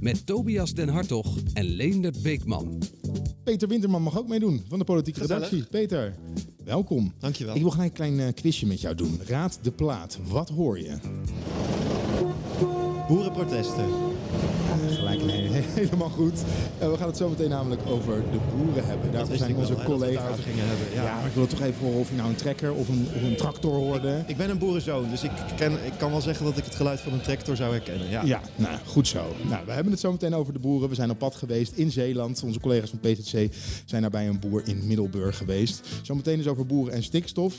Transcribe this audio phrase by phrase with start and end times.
[0.00, 2.82] Met Tobias Den Hartog en Leendert Beekman.
[3.44, 5.50] Peter Winterman mag ook meedoen van de politieke Gezellig.
[5.50, 5.70] redactie.
[5.70, 6.14] Peter,
[6.64, 7.12] welkom.
[7.18, 7.54] Dankjewel.
[7.54, 9.20] Ik wil gelijk een klein eh, quizje met jou doen.
[9.26, 10.18] Raad de plaat.
[10.28, 10.96] Wat hoor je?
[13.08, 13.88] Boerenprotesten.
[14.88, 15.20] Gelijk,
[15.80, 16.42] helemaal goed.
[16.78, 19.12] Eh, we gaan het zo meteen namelijk over de boeren hebben.
[19.12, 20.38] Daarvoor zijn wel, onze we collega's.
[20.40, 21.02] gingen hebben, ja.
[21.02, 21.14] Ja.
[21.16, 23.36] maar ik wil toch even horen of je nou een trekker of een, of een
[23.36, 24.22] tractor hoorde.
[24.26, 27.00] Ik ben een boerenzoon, dus ik, ken, ik kan wel zeggen dat ik het geluid
[27.00, 28.08] van een tractor zou herkennen.
[28.08, 28.22] Ja.
[28.24, 29.24] Ja, nou, goed zo.
[29.48, 30.88] Nou, we hebben het zo meteen over de boeren.
[30.88, 32.42] We zijn op pad geweest in Zeeland.
[32.42, 35.86] Onze collega's van PZC zijn daar bij een boer in Middelburg geweest.
[36.02, 37.54] Zometeen is over boeren en stikstof.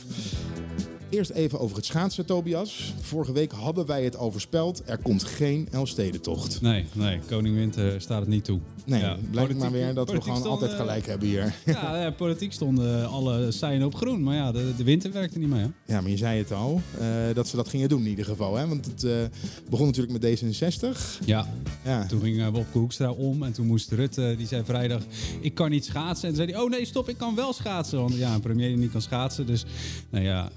[1.12, 2.94] Eerst even over het schaatsen, Tobias.
[3.02, 4.82] Vorige week hadden wij het overspeld.
[4.86, 6.62] Er komt geen Elfstedentocht.
[6.62, 8.60] Nee, nee, Koning Winter staat het niet toe.
[8.86, 11.56] Nee, Ja, blijkt maar weer dat we gewoon altijd eh, gelijk hebben hier.
[11.66, 14.24] Ja, ja, politiek stonden alle seinen op groen.
[14.24, 15.62] Maar ja, de, de winter werkte niet mee.
[15.62, 15.94] Hè?
[15.94, 18.56] Ja, maar je zei het al, eh, dat ze dat gingen doen in ieder geval.
[18.56, 18.68] Hè?
[18.68, 19.12] Want het eh,
[19.70, 20.98] begon natuurlijk met D66.
[21.26, 21.48] Ja,
[21.84, 23.44] Ja, toen ging uh, Wopke Hoekstra om.
[23.44, 25.02] En toen moest Rutte, die zei vrijdag,
[25.42, 26.28] ik kan niet schaatsen.
[26.30, 28.00] En toen zei hij, oh nee, stop, ik kan wel schaatsen.
[28.02, 29.46] Want ja, een premier die niet kan schaatsen.
[29.46, 29.66] Dus
[30.10, 30.50] nou ja,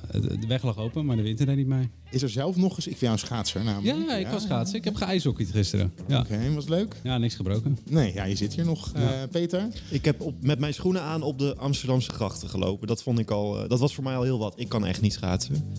[0.44, 1.88] de weg lag open, maar de winter deed niet mee.
[2.10, 2.86] is er zelf nog eens...
[2.86, 4.08] Ik vind jou een schaatser namelijk.
[4.08, 4.78] Ja, ik was schaatsen.
[4.78, 5.92] Ik heb geijshockeyd gisteren.
[6.06, 6.20] Ja.
[6.20, 6.96] Oké, was leuk?
[7.02, 7.78] ja, niks gebroken.
[7.90, 9.68] Nee, ja, je zit hier nog, eh, Peter.
[9.90, 12.86] Ik heb op, met mijn schoenen aan op de Amsterdamse grachten gelopen.
[12.86, 14.54] Dat vond ik al, eh, dat was voor mij al heel wat.
[14.56, 15.72] Ik kan echt niet schaatsen.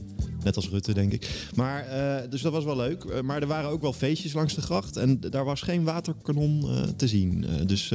[0.46, 1.48] Net als Rutte, denk ik.
[1.56, 3.04] Maar, eh, dus dat was wel leuk.
[3.04, 4.98] Eh, maar er waren ook wel feestjes langs de gracht.
[4.98, 7.46] En daar was geen waterkanon eh, te zien.
[7.46, 7.92] Eh, dus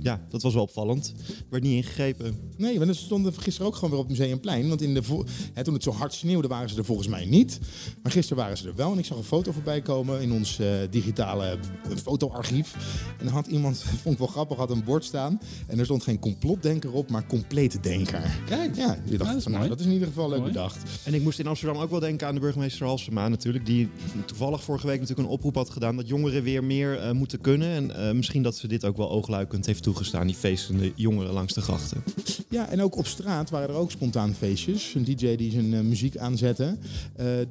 [0.00, 1.12] ja, dat was wel opvallend.
[1.50, 2.38] Werd niet ingegrepen.
[2.56, 4.68] Nee, want ze stonden gisteren ook gewoon weer op het Museumplein.
[4.68, 7.24] Want in de vo- hè, toen het zo hard sneeuwde waren ze er volgens mij
[7.24, 7.58] niet.
[8.02, 8.92] Maar gisteren waren ze er wel.
[8.92, 11.58] En ik zag een foto voorbij komen in ons eh, digitale
[12.02, 12.74] fotoarchief.
[13.18, 15.40] En dan had iemand, vond ik wel grappig, had een bord staan.
[15.66, 18.40] En er stond geen complotdenker op, maar complete denker.
[18.46, 19.68] Kijk, Ja, je dacht dat is van, nou, mooi.
[19.68, 20.52] dat is in ieder geval leuk Mooi.
[20.52, 20.76] bedacht.
[21.04, 23.66] En ik moest in Amsterdam ook wel denken aan de burgemeester Halsema natuurlijk.
[23.66, 23.88] Die
[24.24, 27.68] toevallig vorige week natuurlijk een oproep had gedaan dat jongeren weer meer eh, moeten kunnen.
[27.68, 31.54] En eh, misschien dat ze dit ook wel oogluikend heeft toegestaan, die feestende jongeren langs
[31.54, 32.02] de grachten.
[32.48, 34.94] Ja, en ook op straat waren er ook spontaan feestjes.
[34.94, 36.76] Een DJ die zijn eh, muziek aanzette.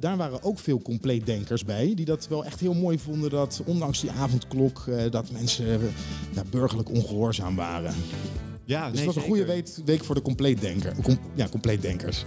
[0.00, 1.92] Daar waren ook veel compleetdenkers bij.
[1.94, 3.30] Die dat wel echt heel mooi vonden.
[3.30, 5.80] Dat ondanks die avondklok, dat mensen
[6.34, 7.94] ja, burgerlijk ongehoorzaam waren.
[8.68, 10.94] Ja, Dus het was een goede week, week voor de compleetdenker.
[11.02, 12.24] Com- ja, compleetdenkers.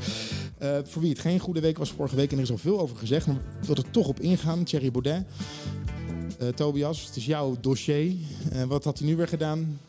[0.57, 2.79] Eh, voor wie het geen goede week was vorige week, en er is al veel
[2.79, 4.63] over gezegd, maar ik wil er toch op ingaan.
[4.63, 5.23] Thierry Baudet.
[6.39, 8.13] Eh, Tobias, het is jouw dossier.
[8.51, 9.79] Eh, wat had hij nu weer gedaan?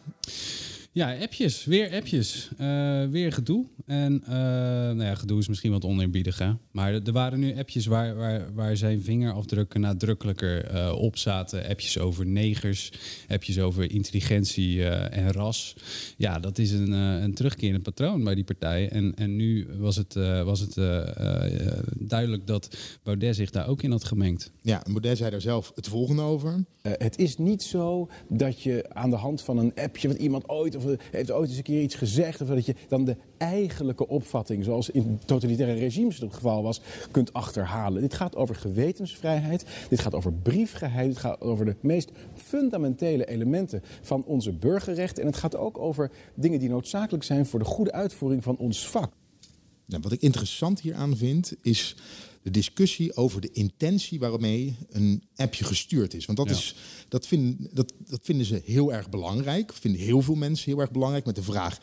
[0.94, 1.64] Ja, appjes.
[1.64, 2.48] Weer appjes.
[2.58, 3.66] Eh, weer gedoe.
[3.86, 6.52] En eh, nou ja, gedoe is misschien wat oneerbiedig, hè.
[6.70, 11.68] Maar er waren nu appjes waar, waar, waar zijn vingerafdrukken nadrukkelijker eh, op zaten.
[11.68, 12.92] Appjes over negers,
[13.28, 15.74] appjes over intelligentie eh, en ras.
[16.16, 18.88] Ja, dat is een, eh, een terugkerend patroon bij die partij.
[18.88, 23.68] En, en nu was het, eh, was het eh, eh, duidelijk dat Baudet zich daar
[23.68, 24.50] ook in had gemengd.
[24.62, 26.64] Ja, Baudet zei daar zelf het volgende over.
[26.82, 30.48] Eh, het is niet zo dat je aan de hand van een appje, wat iemand
[30.48, 33.16] ooit of eh, heeft ooit eens een keer iets gezegd, of dat je dan de
[33.38, 38.02] eigenlijke opvatting, zoals in totalitaire regimes het geval was, kunt achterhalen.
[38.02, 43.82] Dit gaat over gewetensvrijheid, dit gaat over briefgeheim, dit gaat over de meest fundamentele elementen
[44.02, 47.92] van onze burgerrechten en het gaat ook over dingen die noodzakelijk zijn voor de goede
[47.92, 49.12] uitvoering van ons vak.
[49.86, 51.96] Nou, wat ik interessant hieraan vind, is
[52.42, 56.26] de discussie over de intentie waarmee een appje gestuurd is.
[56.26, 56.54] Want dat, Ja.
[56.54, 56.74] is,
[57.08, 59.72] dat, vinden, dat, dat vinden ze heel erg belangrijk.
[59.72, 61.78] Vinden heel veel mensen heel erg belangrijk met de vraag...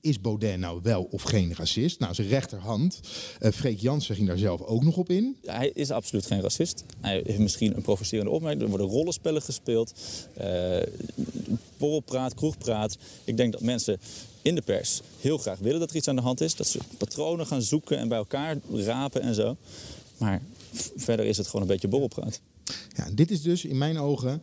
[0.00, 1.98] Is Baudet nou wel of geen racist?
[2.00, 3.00] Nou, zijn rechterhand,
[3.38, 5.36] eh Freek Jansen, ging daar zelf ook nog op in.
[5.44, 6.84] Hij is absoluut geen racist.
[7.00, 8.62] Hij heeft misschien een provocerende opmerking.
[8.62, 9.92] Er worden rollenspellen gespeeld.
[10.34, 10.82] eh
[11.76, 12.96] borrelpraat, kroegpraat.
[13.24, 13.98] Ik denk dat mensen
[14.46, 16.56] in de pers heel graag willen dat er iets aan de hand is.
[16.56, 19.56] Dat ze patronen gaan zoeken en bij elkaar rapen en zo.
[20.18, 20.42] Maar
[20.96, 22.40] verder is het gewoon een beetje borrelpraat.
[22.96, 24.42] Ja, dit is dus in mijn ogen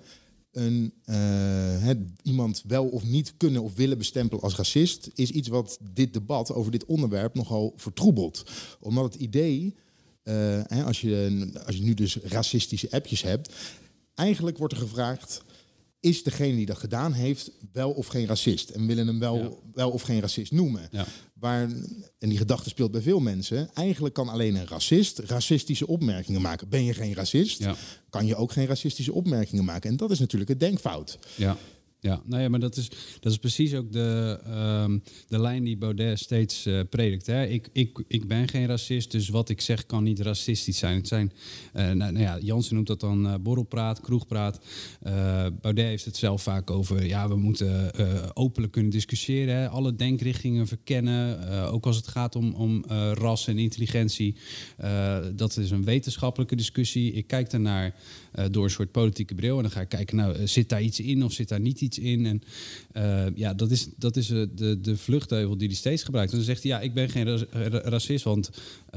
[0.51, 1.89] een, eh,
[2.21, 6.53] iemand wel of niet kunnen of willen bestempelen als racist, is iets wat dit debat
[6.53, 8.43] over dit onderwerp nogal vertroebelt.
[8.79, 9.75] Omdat het idee,
[10.23, 13.53] eh, als, je, als je nu dus racistische appjes hebt,
[14.15, 15.41] eigenlijk wordt er gevraagd.
[16.03, 18.69] Is degene die dat gedaan heeft wel of geen racist?
[18.69, 19.49] En willen hem wel, Ja.
[19.73, 20.87] wel of geen racist noemen?
[20.91, 21.05] Ja.
[21.33, 21.61] Waar,
[22.19, 23.69] en die gedachte speelt bij veel mensen.
[23.73, 26.69] Eigenlijk kan alleen een racist racistische opmerkingen maken.
[26.69, 27.59] Ben je geen racist?
[27.59, 27.75] Ja.
[28.09, 29.89] kan je ook geen racistische opmerkingen maken.
[29.89, 31.17] En dat is natuurlijk het denkfout.
[31.35, 31.57] Ja.
[32.03, 32.89] Ja, nou ja, maar dat is,
[33.19, 37.25] dat is precies ook de, ehm, de lijn die Baudet steeds eh, predikt.
[37.25, 37.45] Hè.
[37.45, 40.95] Ik, ik, ik ben geen racist, dus wat ik zeg kan niet racistisch zijn.
[40.95, 41.31] Het zijn
[41.73, 44.59] eh, nou, nou ja, Jansen noemt dat dan eh, borrelpraat, kroegpraat.
[45.61, 47.91] Baudet heeft het zelf vaak over, ja, we moeten
[48.35, 49.55] openlijk kunnen discussiëren.
[49.55, 49.69] Hè.
[49.69, 54.35] Alle denkrichtingen verkennen, ook als het gaat om, om ras en intelligentie.
[55.35, 57.11] Dat is een wetenschappelijke discussie.
[57.11, 57.95] Ik kijk daarnaar
[58.33, 59.55] eh, door een soort politieke bril.
[59.55, 61.81] En dan ga ik kijken, nou, eh, zit daar iets in of zit daar niet
[61.81, 62.25] iets in?
[62.25, 62.41] En
[62.91, 66.31] eh, ja, dat is, dat is de, de vluchtheuvel die hij steeds gebruikt.
[66.31, 68.49] En dan zegt hij, ja, ik ben geen ra- ra- racist, want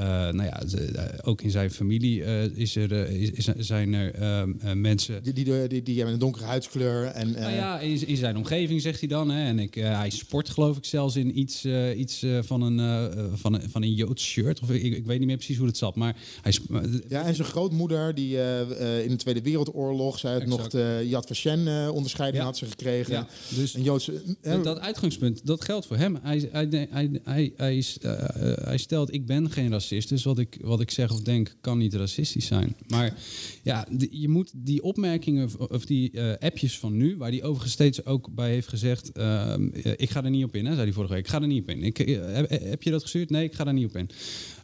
[0.05, 4.53] nou ja, eh, ook in zijn familie eh, is er, eh, is, zijn er ehm,
[4.61, 5.23] eh, mensen...
[5.23, 7.05] Die, die, die, die hebben een donkere huidskleur.
[7.05, 9.31] En, eh, Nou ja, in, in zijn omgeving zegt hij dan.
[9.31, 12.63] Hè, en ik, eh, hij sport geloof ik zelfs in iets, eh, iets eh, van,
[12.63, 14.61] een, eh, van, een, van een Joods shirt.
[14.61, 15.95] Of ik, ik weet niet meer precies hoe het zat.
[15.97, 16.53] Maar hij...
[16.73, 18.61] eh, Ja, en zijn grootmoeder, die eh,
[18.99, 22.49] eh, in de Tweede Wereldoorlog, zij had nog de Yad Vashem eh, onderscheiding Ja.
[22.49, 23.13] had ze gekregen.
[23.13, 23.27] Ja,
[23.57, 24.13] dus een Joodse.
[24.43, 26.19] eh, Dat, dat uitgangspunt, dat geldt voor hem.
[26.23, 30.39] Hij, hij, hij, hij, hij, eh, eh, hij stelt, ik ben geen racist, dus wat
[30.39, 32.77] ik, wat ik zeg of denk kan niet racistisch zijn.
[32.89, 33.15] Maar
[33.63, 37.73] ja, die- je moet die opmerkingen of- die eh, appjes van nu, waar hij overigens
[37.73, 40.85] steeds ook bij heeft gezegd, ehm, eh, ik ga er niet op in, hè, zei
[40.85, 41.25] hij vorige week.
[41.25, 41.83] Ik ga er niet op in.
[41.83, 43.31] Ik, eh, heb, heb je dat gestuurd?
[43.31, 44.09] Nee, ik ga daar niet op in.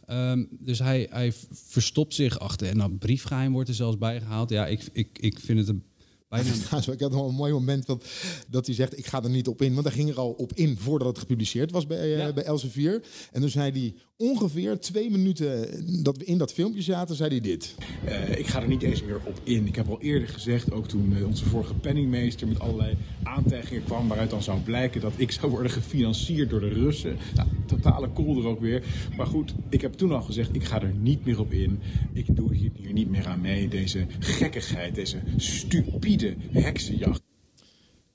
[0.07, 4.49] Ehm, dus hij, hij verstopt zich achter, en dat briefgeheim wordt er zelfs bijgehaald.
[4.49, 5.83] Ja, ik, ik, ik vind het een
[6.33, 6.51] bijna...
[6.63, 8.05] Trouwens, ik had nog een mooi moment dat,
[8.49, 9.73] dat hij zegt: Ik ga er niet op in.
[9.73, 12.33] Want hij ging er al op in voordat het gepubliceerd was bij, eh, Ja.
[12.33, 13.03] bij Elsevier.
[13.31, 15.69] En toen zei hij ongeveer twee minuten
[16.03, 17.75] dat we in dat filmpje zaten, zei hij dit.
[18.05, 19.67] Eh, ik ga er niet eens meer op in.
[19.67, 24.07] Ik heb al eerder gezegd, ook toen eh, onze vorige penningmeester met allerlei aantijgingen kwam,
[24.07, 27.17] waaruit dan zou blijken dat ik zou worden gefinancierd door de Russen.
[27.35, 28.83] Nou, totale kolder ook weer.
[29.17, 31.79] Maar goed, ik heb toen al gezegd, ik ga er niet meer op in.
[32.13, 33.67] Ik doe hier, hier niet meer aan mee.
[33.67, 37.21] Deze gekkigheid, deze stupide heksenjacht.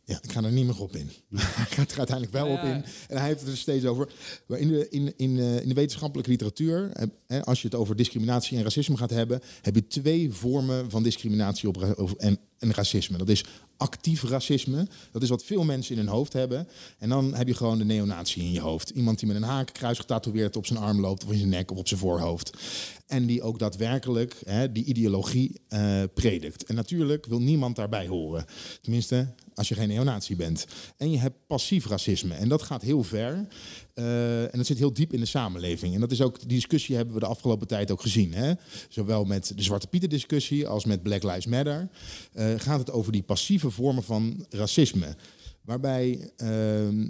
[0.08, 1.10] Ja, ik ga er niet meer op in.
[1.37, 2.84] hij gaat er uiteindelijk wel op in.
[3.08, 4.08] En hij heeft het er steeds over.
[4.46, 7.76] Maar in de, in, in, eh, in de wetenschappelijke literatuur, eh, hè, als je het
[7.76, 11.82] over discriminatie en racisme gaat hebben, heb je twee vormen van discriminatie op,
[12.19, 13.19] en, en racisme.
[13.19, 13.44] Dat is
[13.76, 14.87] actief racisme.
[15.12, 16.69] Dat is wat veel mensen in hun hoofd hebben.
[16.99, 18.90] En dan heb je gewoon de neonatie in je hoofd.
[18.90, 21.78] Iemand die met een hakenkruis getatoeëerd op zijn arm loopt, of in zijn nek of
[21.78, 22.56] op zijn voorhoofd.
[23.08, 26.64] En die ook daadwerkelijk hè, die ideologie eh, predikt.
[26.64, 28.44] En natuurlijk wil niemand daarbij horen.
[28.81, 30.66] Tenminste, als je geen neonatie bent.
[30.96, 32.34] En je hebt passief racisme.
[32.34, 33.49] En dat gaat heel ver.
[33.94, 35.94] Eh, en dat zit heel diep in de samenleving.
[35.94, 38.34] En dat is ook, die discussie hebben we de afgelopen tijd ook gezien.
[38.34, 38.52] Hè?
[38.88, 41.88] Zowel met de Zwarte Pieten discussie als met Black Lives Matter.
[42.32, 45.16] eh, gaat het over die passieve vormen van racisme.
[45.64, 47.06] Waarbij ehm,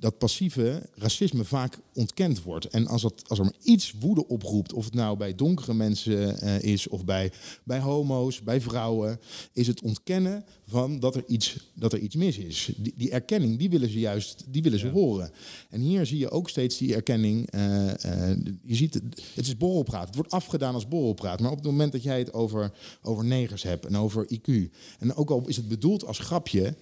[0.00, 2.64] dat passieve racisme vaak ontkend wordt.
[2.64, 6.40] En als, dat, als er maar iets woede oproept, of het nou bij donkere mensen
[6.40, 7.32] eh, is of bij,
[7.64, 9.20] bij homo's, bij vrouwen,
[9.52, 12.70] is het ontkennen van dat er iets, dat er iets mis is.
[12.76, 15.30] Die, die erkenning, die willen ze juist die willen ze horen.
[15.70, 17.50] En hier zie je ook steeds die erkenning.
[17.50, 20.06] eh, eh, je ziet, het, het is borrelpraat.
[20.06, 21.40] Het wordt afgedaan als borrelpraat.
[21.40, 22.72] Maar op het moment dat jij het over,
[23.02, 26.74] over negers hebt en over IQ, en ook al is het bedoeld als grapje,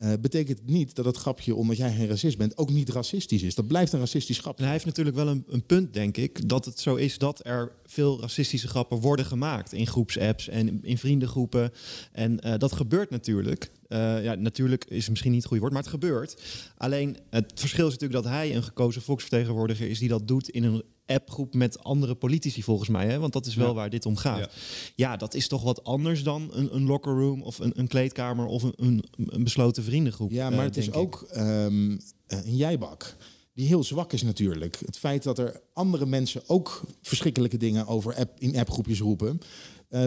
[0.00, 3.54] eh, betekent niet dat het grapje, omdat jij geen racist bent, ook niet racistisch is.
[3.54, 4.58] Dat blijft een racistisch grapje.
[4.58, 7.46] En hij heeft natuurlijk wel een, een punt, denk ik, dat het zo is dat
[7.46, 11.72] er veel racistische grappen worden gemaakt in groepsapps en in vriendengroepen.
[12.12, 13.70] En eh, dat gebeurt natuurlijk.
[13.88, 16.42] Eh, ja, natuurlijk is misschien niet het goede woord, maar het gebeurt.
[16.76, 20.64] Alleen het verschil is natuurlijk dat hij een gekozen volksvertegenwoordiger is die dat doet in
[20.64, 23.06] een appgroep met andere politici volgens mij.
[23.06, 23.18] Hè?
[23.18, 23.74] Want dat is wel Ja.
[23.74, 24.38] waar dit om gaat.
[24.38, 24.48] Ja.
[24.96, 25.16] Ja.
[25.16, 28.62] dat is toch wat anders dan een, een locker room of een, een kleedkamer of
[28.62, 30.30] een, een, een besloten vriendengroep.
[30.30, 30.96] Ja, eh, maar het is ik.
[30.96, 33.16] ook ehm, eh, een jijbak.
[33.54, 34.78] Die heel zwak is natuurlijk.
[34.86, 39.40] Het feit dat er andere mensen ook verschrikkelijke dingen over app, in appgroepjes roepen.
[39.88, 40.04] eh,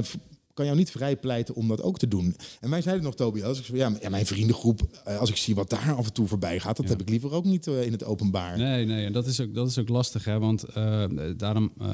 [0.54, 2.36] kan jou niet vrijpleiten om dat ook te doen.
[2.60, 5.70] En wij zeiden nog, Tobias, ik zei, ja, mijn vriendengroep, eh, als ik zie wat
[5.70, 8.04] daar af en toe voorbij gaat, dat heb ik liever ook niet eh, in het
[8.04, 8.58] openbaar.
[8.58, 10.40] Nee, nee, en dat is ook, dat is ook lastig, hè?
[10.40, 11.06] want eh,
[11.38, 11.88] daarom eh,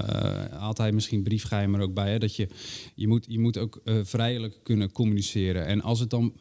[0.51, 2.11] haalt hij misschien briefgeheim er ook bij.
[2.11, 2.19] Hè?
[2.19, 2.47] Dat je,
[2.95, 5.65] je, moet, je moet ook vrijelijk kunnen communiceren.
[5.65, 6.33] En als het dan.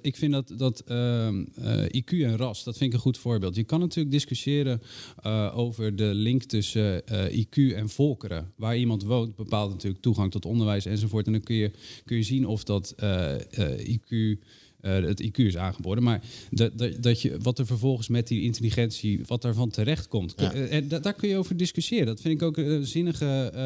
[0.00, 3.56] Ik vind dat, dat ehm, eh, IQ en ras, dat vind ik een goed voorbeeld.
[3.56, 4.80] Je kan natuurlijk discussiëren
[5.22, 8.52] eh, over de link tussen eh, IQ en volkeren.
[8.56, 11.26] Waar iemand woont bepaalt natuurlijk toegang tot onderwijs enzovoort.
[11.26, 11.70] En dan kun je,
[12.04, 12.94] kun je zien of dat
[13.78, 14.38] IQ
[14.80, 16.04] eh, het IQ is aangeboden.
[16.04, 20.34] Maar dat, dat, dat je, wat er vervolgens met die intelligentie, wat daarvan terecht komt.
[20.36, 20.52] Ja.
[20.52, 22.06] En da- daar kun je over discussiëren.
[22.06, 23.50] Dat vind ik ook een zinnige.
[23.54, 23.60] eh,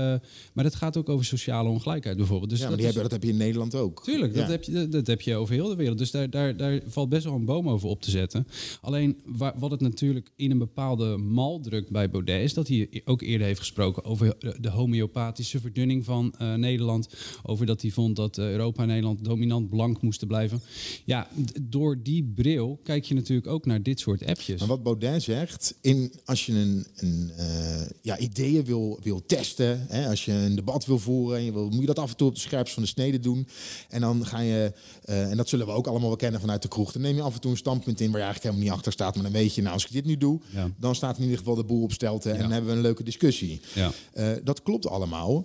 [0.53, 2.51] maar dat gaat ook over sociale ongelijkheid bijvoorbeeld.
[2.51, 4.05] Dus ja, dat maar die is- hebben, dat heb je in Nederland ook.
[4.05, 5.99] Tuurlijk, dat, heb je, dat, dat heb je over heel de wereld.
[5.99, 8.47] Dus daar, daar, daar valt best wel een boom over op te zetten.
[8.81, 12.43] Alleen waar, wat het natuurlijk in een bepaalde mal drukt bij Baudet...
[12.43, 17.09] is dat hij ook eerder heeft gesproken over de- homeopathische verdunning van eh, Nederland.
[17.43, 20.61] Over dat hij vond dat eh, Europa en Nederland dominant blank moesten blijven.
[21.05, 21.29] Ja,
[21.63, 24.59] door die bril kijk je natuurlijk ook naar dit soort appjes.
[24.61, 29.87] Maar wat Baudet zegt, in, als je een, een eh, ja, ideeën wil, wil testen,
[29.89, 32.17] hè, als je een debat wil voeren, en je wil, moet je dat af en
[32.17, 33.47] toe op de scherpst van de snede doen.
[33.89, 34.73] En dan ga je,
[35.05, 37.23] eh, en dat zullen we ook allemaal wel kennen vanuit de kroeg, dan neem je
[37.23, 39.15] af en toe een standpunt in waar je eigenlijk helemaal niet achter staat.
[39.15, 40.71] Maar dan weet je, nou als ik dit nu doe, Ja.
[40.79, 42.43] dan staat in ieder geval de boel op stelte en Ja.
[42.43, 43.61] dan hebben we een leuke discussie.
[43.75, 43.91] Ja.
[44.13, 45.45] Eh, dat klopt allemaal.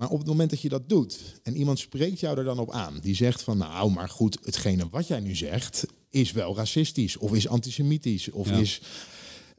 [0.00, 2.70] Maar op het moment dat je dat doet en iemand spreekt jou er dan op
[2.70, 7.16] aan, die zegt van nou, maar goed, hetgene wat jij nu zegt is wel racistisch
[7.16, 8.56] of is antisemitisch of Ja.
[8.56, 8.80] is,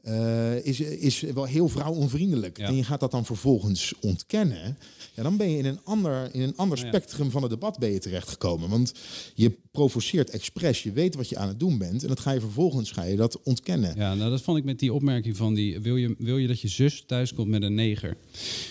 [0.02, 2.58] eh, is, is wel heel vrouwonvriendelijk.
[2.58, 2.66] Ja.
[2.66, 4.78] En je gaat dat dan vervolgens ontkennen.
[5.14, 6.86] Ja, dan ben je in een ander, in een ander Ja.
[6.86, 8.68] spectrum van het debat ben je terechtgekomen.
[8.68, 8.92] Want
[9.34, 12.40] je provoceert expres, je weet wat je aan het doen bent en dat ga je
[12.40, 13.96] vervolgens ga je dat ontkennen.
[13.96, 15.80] Ja, nou dat vond ik met die opmerking van die...
[15.80, 18.16] Wil je, wil je dat je zus thuiskomt met een neger?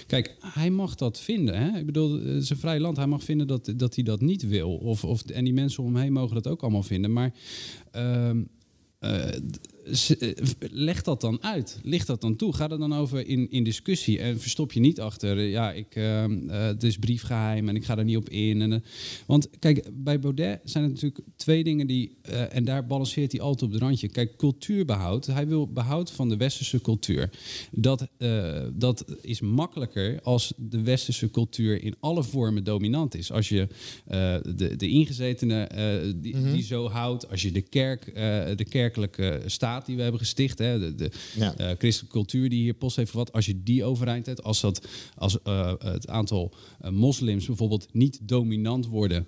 [0.08, 1.58] Kijk, hij mag dat vinden.
[1.58, 1.80] Hè?
[1.80, 2.98] Ik bedoel, het is een vrij land.
[2.98, 4.76] Hij mag vinden dat, dat hij dat niet wil.
[4.76, 7.14] Of, of, en die mensen om hem heen mogen dat ook allemaal vinden.
[7.14, 7.34] Maar...
[7.92, 8.42] ehm,
[9.02, 9.42] eh, eh,
[10.72, 11.80] leg dat dan uit.
[11.84, 12.54] Licht dat dan toe.
[12.56, 14.20] Ga er dan over in, in discussie.
[14.20, 15.38] En verstop je niet achter.
[15.38, 18.62] eh, ja, ik, eh, het is briefgeheim en ik ga er niet op in.
[18.62, 18.80] En, eh,
[19.28, 22.18] want kijk, bij Baudet zijn het natuurlijk twee dingen die.
[22.22, 24.08] eh, en daar balanceert hij altijd op het randje.
[24.10, 25.26] Kijk, cultuurbehoud.
[25.26, 27.30] Hij wil behoud van de westerse cultuur.
[27.72, 33.32] Dat, eh, dat is makkelijker als de westerse cultuur in alle vormen dominant is.
[33.32, 33.68] Als je
[34.06, 37.30] eh, de, de ingezetenen eh, die, die zo houdt.
[37.30, 40.60] Als je de kerk, eh, de kerkelijke staat die we hebben gesticht.
[40.60, 41.56] Hè, de, de Ja.
[41.56, 43.34] eh, christelijke cultuur die hier post heeft vervat.
[43.34, 44.44] Als je die overeind hebt.
[44.44, 49.28] Als, dat, als eh, het aantal eh, moslims bijvoorbeeld niet dominant worden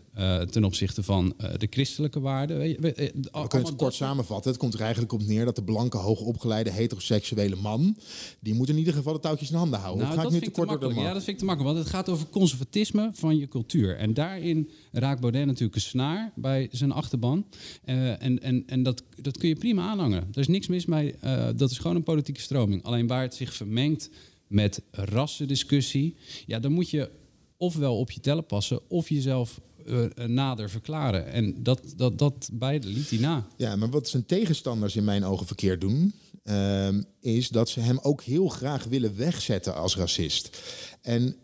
[0.49, 2.57] ten opzichte van de christelijke waarden.
[2.59, 4.51] We- We kunnen het kort samenvatten.
[4.51, 7.97] Het komt er eigenlijk op neer dat de blanke, hoogopgeleide, heteroseksuele man...
[8.39, 10.01] die moet in ieder geval de touwtjes in handen houden.
[10.03, 10.95] Nou, of ga dat ik nu vind te ik te kort door de makkelijk.
[10.95, 11.05] man?
[11.07, 11.73] Ja, dat vind ik te makkelijk.
[11.75, 13.97] Want het gaat over conservatisme van je cultuur.
[13.97, 17.45] En daarin raakt Baudet natuurlijk een snaar bij zijn achterban.
[17.83, 20.27] En en, en dat, dat kun je prima aanhangen.
[20.33, 21.15] Er is niks mis mee.
[21.19, 22.83] Eh, dat is gewoon een politieke stroming.
[22.83, 24.09] Alleen waar het zich vermengt
[24.47, 26.15] met rassendiscussie...
[26.45, 27.09] ja, dan moet je
[27.57, 28.89] ofwel op je tellen passen...
[28.89, 31.27] of jezelf eh, nader verklaren.
[31.27, 33.47] En dat, dat, dat beide liet hij na.
[33.57, 36.13] Ja, maar wat zijn tegenstanders in mijn ogen verkeerd doen,
[36.43, 40.61] ehm, is dat ze hem ook heel graag willen wegzetten als racist.
[41.01, 41.35] En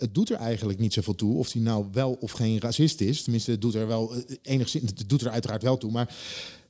[0.00, 3.22] het doet er eigenlijk niet zoveel toe of hij nou wel of geen racist is.
[3.22, 6.14] Tenminste, het doet er wel eh, enigszins, het doet er uiteraard wel toe, maar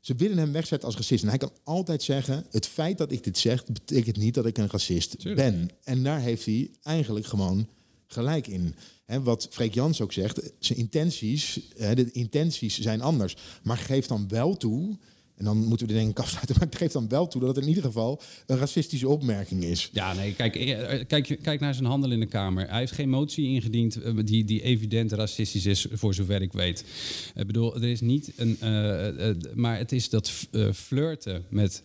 [0.01, 1.23] ze willen hem wegzetten als racist.
[1.23, 4.59] En hij kan altijd zeggen: het feit dat ik dit zeg, betekent niet dat ik
[4.59, 5.51] een racist Tuurlijk.
[5.51, 5.71] ben.
[5.85, 7.69] En daar heeft hij eigenlijk gewoon
[8.07, 8.75] gelijk in.
[9.05, 13.37] Hè, wat Freek Jans ook zegt, zijn intenties, de intenties zijn anders.
[13.63, 14.99] Maar geef dan wel toe,
[15.40, 17.64] en dan moeten we de denk ik afsluiten, maar geef dan wel toe dat het
[17.64, 19.90] in ieder geval een racistische opmerking is.
[19.92, 22.68] Ja, nee, kijk, eh, kijk, kijk naar zijn handel in de Kamer.
[22.68, 26.85] Hij heeft geen motie ingediend eh, die, die evident racistisch is, voor zover ik weet.
[27.35, 28.56] Ik bedoel, er is niet een.
[28.61, 30.30] eh, maar het is dat
[30.75, 31.82] flirten met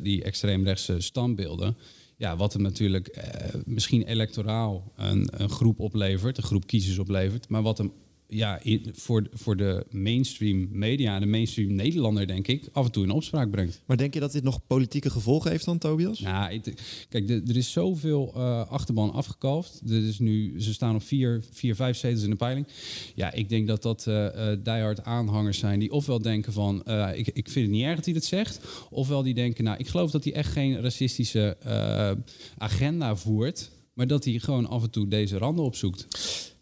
[0.00, 1.76] die extreemrechtse standbeelden.
[2.16, 3.18] Ja, wat hem natuurlijk
[3.64, 7.48] misschien electoraal een, een groep oplevert, een groep kiezers oplevert.
[7.48, 7.92] Maar wat hem
[8.28, 13.04] ja, in- voor, voor de mainstream media, de mainstream Nederlander, denk ik, af en toe
[13.04, 13.82] in opspraak brengt.
[13.86, 16.20] Maar denk je dat dit nog politieke gevolgen heeft dan, Tobias?
[16.20, 16.74] Nou, ik-
[17.08, 19.80] kijk, de- er is zoveel eh, achterban afgekalfd.
[19.88, 22.66] Er is nu, ze staan op vier, vier, vijf zetels in de peiling.
[23.14, 26.82] Ja, ik denk dat dat eh eh, diehard aanhangers zijn die ofwel denken van...
[26.84, 28.60] eh, ik, ik vind het niet erg dat hij dat zegt.
[28.90, 32.10] Ofwel die denken, nou, ik geloof dat hij echt geen racistische eh,
[32.58, 33.70] agenda voert...
[33.94, 36.06] maar dat hij gewoon af en toe deze randen opzoekt.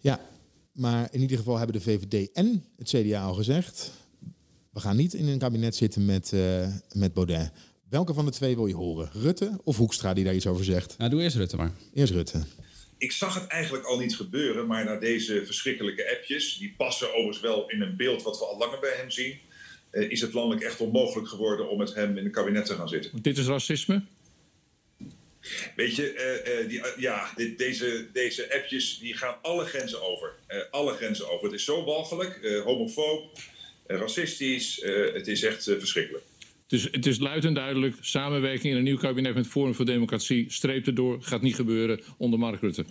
[0.01, 0.21] Ja,
[0.73, 3.91] maar in ieder geval hebben de VVD en het CDA al gezegd...
[4.73, 7.53] we gaan niet in een kabinet zitten met, eh, met Baudet.
[7.89, 9.11] Welke van de twee wil je horen?
[9.13, 10.99] Rutte of Hoekstra die daar iets over zegt?
[10.99, 11.73] Nou, doe eerst Rutte maar.
[11.95, 12.43] Eerst Rutte.
[12.99, 17.41] Ik zag het eigenlijk al niet gebeuren, maar na deze verschrikkelijke appjes, die passen overigens
[17.41, 19.39] wel in een beeld wat we al langer bij hem zien,
[19.91, 22.89] eh, is het landelijk echt onmogelijk geworden om met hem in het kabinet te gaan
[22.89, 23.23] zitten.
[23.23, 24.03] Dit is racisme.
[25.77, 30.03] Weet je, eh, eh, die, eh, ja, dit, deze, deze appjes die gaan alle grenzen
[30.03, 30.35] over.
[30.71, 31.45] Alle grenzen over.
[31.45, 33.39] Het is zo walgelijk, homofoob,
[33.87, 34.81] racistisch.
[35.15, 36.25] het is echt verschrikkelijk.
[36.67, 37.97] Dus het is luid en duidelijk.
[38.01, 40.53] Samenwerking in een nieuw kabinet met Forum voor Democratie.
[40.53, 41.23] Streep erdoor.
[41.23, 42.85] Gaat niet gebeuren onder Mark Rutte.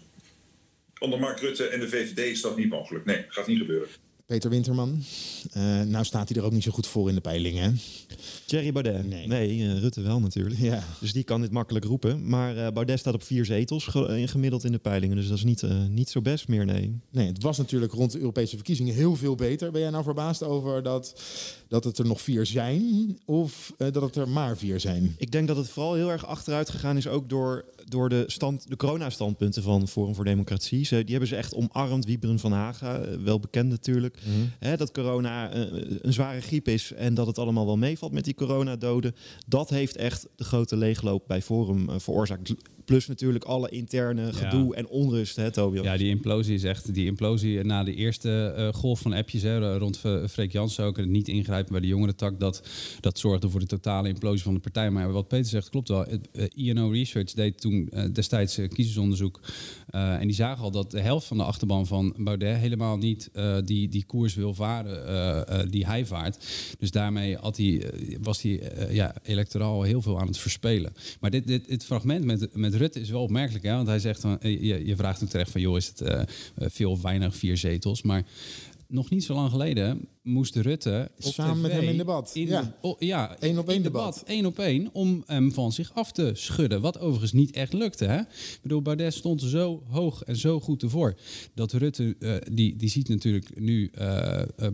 [1.00, 3.06] Onder Mark Rutte en de VVD is dat niet mogelijk.
[3.06, 3.88] Nee, gaat niet gebeuren.
[4.32, 5.04] Peter Winterman.
[5.52, 7.80] Eh, nou staat hij er ook niet zo goed voor in de peilingen.
[8.46, 9.08] Thierry Baudet?
[9.08, 9.28] Nee.
[9.28, 10.60] Nee, eh, Rutte wel natuurlijk.
[10.60, 10.84] Ja.
[11.00, 12.28] Dus die kan dit makkelijk roepen.
[12.28, 15.16] Maar eh, Baudet staat op vier zetels ge- gemiddeld in de peilingen.
[15.16, 17.00] Dus dat is niet, niet zo best meer, nee.
[17.10, 19.72] Nee, het was natuurlijk rond de Europese verkiezingen heel veel beter.
[19.72, 21.22] Ben jij nou verbaasd over dat,
[21.68, 23.18] dat het er nog vier zijn?
[23.26, 25.16] Of dat het er maar vier zijn?
[25.18, 28.66] Ik denk dat het vooral heel erg achteruit gegaan is ook door door de, stand,
[28.70, 30.86] de corona-standpunten van Forum voor Democratie.
[30.86, 32.06] Ze, die hebben ze echt omarmd.
[32.06, 34.18] Wieberen van Haga, wel bekend natuurlijk.
[34.60, 35.62] Hè, dat corona eh,
[36.02, 39.16] een zware griep is en dat het allemaal wel meevalt met die coronadoden.
[39.48, 42.54] Dat heeft echt de grote leegloop bij Forum eh, veroorzaakt.
[42.92, 45.86] Plus natuurlijk alle interne gedoe en onrust, hè, Tobias?
[45.86, 46.94] Ja, die implosie is echt...
[46.94, 50.98] Die implosie na de eerste eh, golf van appjes hè, rond Freek Jansen ook...
[50.98, 52.40] en het niet ingrijpen bij de jongerentak...
[52.40, 52.68] Dat,
[53.00, 54.90] dat zorgde voor de totale implosie van de partij.
[54.92, 56.06] Maar wat Peter zegt klopt wel.
[56.06, 59.40] Het, eh, INO Research deed toen eh, destijds eh, kiezersonderzoek...
[59.90, 62.58] Eh, en die zagen al dat de helft van de achterban van Baudet...
[62.58, 66.46] helemaal niet eh, die, die koers wil varen eh, eh, die hij vaart.
[66.80, 70.94] Dus daarmee had hij, eh, was hij eh, ja, electoraal heel veel aan het verspelen.
[71.20, 73.64] Maar dit, dit, dit fragment met, met Rutte is wel opmerkelijk.
[73.66, 73.72] Hè?
[73.76, 75.62] Want hij zegt, van, eh, je, je vraagt ook terecht van...
[75.62, 78.02] joh, is het eh, eh, veel of weinig vier zetels?
[78.02, 78.26] Maar
[78.88, 82.32] nog niet zo lang geleden moest Rutte Samen met hem in debat.
[82.34, 82.62] in Ja.
[82.62, 84.24] de- oh, ja, Eén op één debat.
[84.26, 86.82] één op één om hem van zich af te schudden.
[86.82, 88.06] Wat overigens niet echt lukte.
[88.06, 88.20] Hè?
[88.20, 91.16] Ik bedoel, Baudet stond zo hoog en zo goed ervoor.
[91.54, 92.16] Dat Rutte,
[92.52, 93.92] die, die ziet natuurlijk nu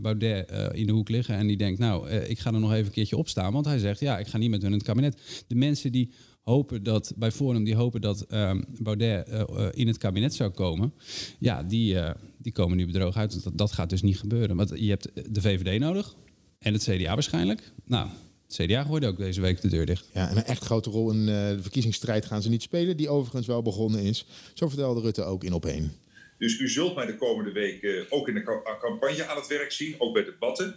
[0.01, 1.35] Baudet in de hoek liggen.
[1.35, 3.53] En die denkt, nou, ik ga er nog even een keertje op staan.
[3.53, 5.43] Want hij zegt, ja, ik ga niet met hun in het kabinet.
[5.47, 6.09] De mensen die
[6.47, 10.49] hopen dat, bij Forum, die hopen dat ehm, Baudet eh, eh, in het kabinet zou
[10.49, 10.93] komen.
[11.39, 13.43] Ja, die, eh, die komen nu bedrogen uit.
[13.43, 14.55] Dat, dat gaat dus niet gebeuren.
[14.55, 16.15] Want je hebt de VVD nodig.
[16.59, 17.71] En het CDA waarschijnlijk.
[17.85, 18.09] Nou,
[18.47, 20.09] het CDA gooide ook deze week de deur dicht.
[20.13, 23.09] Ja, en een echt grote rol in eh, de verkiezingsstrijd gaan ze niet spelen, die
[23.09, 24.25] overigens wel begonnen is.
[24.53, 25.91] Zo vertelde Rutte ook in op één.
[26.37, 29.71] Dus u zult mij de komende weken ook in de ca- campagne aan het werk
[29.71, 30.75] zien, ook bij debatten.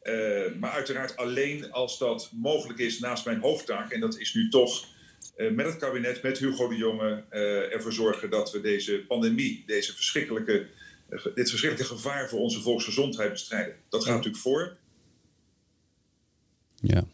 [0.00, 0.14] Eh,
[0.60, 3.90] maar uiteraard alleen als dat mogelijk is naast mijn hoofdtaak.
[3.92, 4.84] En dat is nu toch
[5.36, 9.94] met het kabinet, met Hugo de Jonge, eh, ervoor zorgen dat we deze pandemie, deze
[9.94, 10.66] verschrikkelijke,
[11.08, 13.76] eh, dit verschrikkelijke gevaar voor onze volksgezondheid bestrijden.
[13.88, 14.76] Dat gaat natuurlijk voor.
[16.80, 17.04] Ja.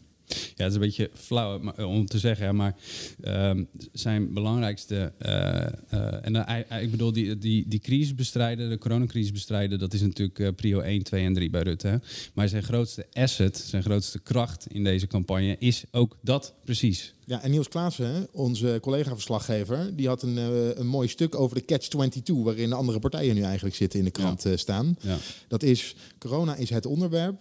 [0.56, 2.74] Ja, het is een beetje flauw eh, om te zeggen, maar
[3.20, 5.12] ehm, zijn belangrijkste...
[5.18, 6.26] eh, eh,
[6.70, 9.78] en ik bedoel, die, die, die crisis bestrijden, de coronacrisis bestrijden...
[9.78, 11.88] dat is natuurlijk prio 1, 2 en 3 bij Rutte.
[11.88, 11.96] Hè.
[12.34, 15.56] Maar zijn grootste asset, zijn grootste kracht in deze campagne...
[15.58, 17.14] is ook dat precies.
[17.24, 20.36] Ja, en Niels Klaassen, onze collega-verslaggever, die had een,
[20.80, 24.10] een mooi stuk over de Catch-22, waarin de andere partijen nu eigenlijk zitten in de
[24.10, 24.96] krant staan.
[25.00, 25.16] Ja.
[25.48, 27.40] Dat is, corona is het onderwerp.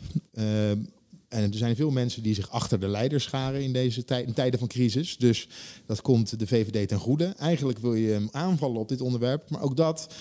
[1.31, 4.59] En er zijn veel mensen die zich achter de leiders scharen in deze in tijden
[4.59, 5.17] van crisis.
[5.17, 5.47] Dus
[5.85, 7.25] dat komt de VVD ten goede.
[7.25, 10.13] Eigenlijk wil je hem aanvallen op dit onderwerp, maar ook dat,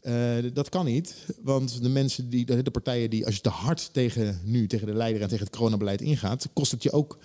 [0.00, 1.14] eh, dat kan niet.
[1.42, 4.94] Want de mensen die, de partijen die, als je te hard tegen nu, tegen de
[4.94, 7.18] leider en tegen het coronabeleid ingaat, kost het je ook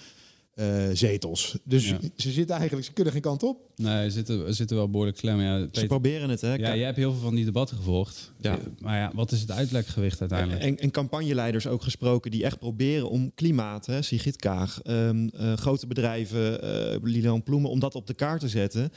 [0.54, 1.58] eh, zetels.
[1.64, 1.98] Dus Ja.
[2.16, 3.58] ze zitten eigenlijk, ze kunnen geen kant op.
[3.76, 5.42] Nee, we zitten, zitten wel behoorlijk klem.
[5.42, 6.54] Ja, Ze Peter- proberen het, hè?
[6.54, 8.32] ja, jij hebt heel veel van die debatten gevolgd.
[8.42, 8.58] Ja.
[8.80, 10.62] Maar ja, wat is het uitlekgewicht uiteindelijk?
[10.64, 15.54] En, en campagneleiders ook gesproken die echt proberen om klimaat, hè, Sigrid Kaag, ehm, eh,
[15.54, 18.92] grote bedrijven, eh Lilian Ploemen, om dat op de kaart te zetten.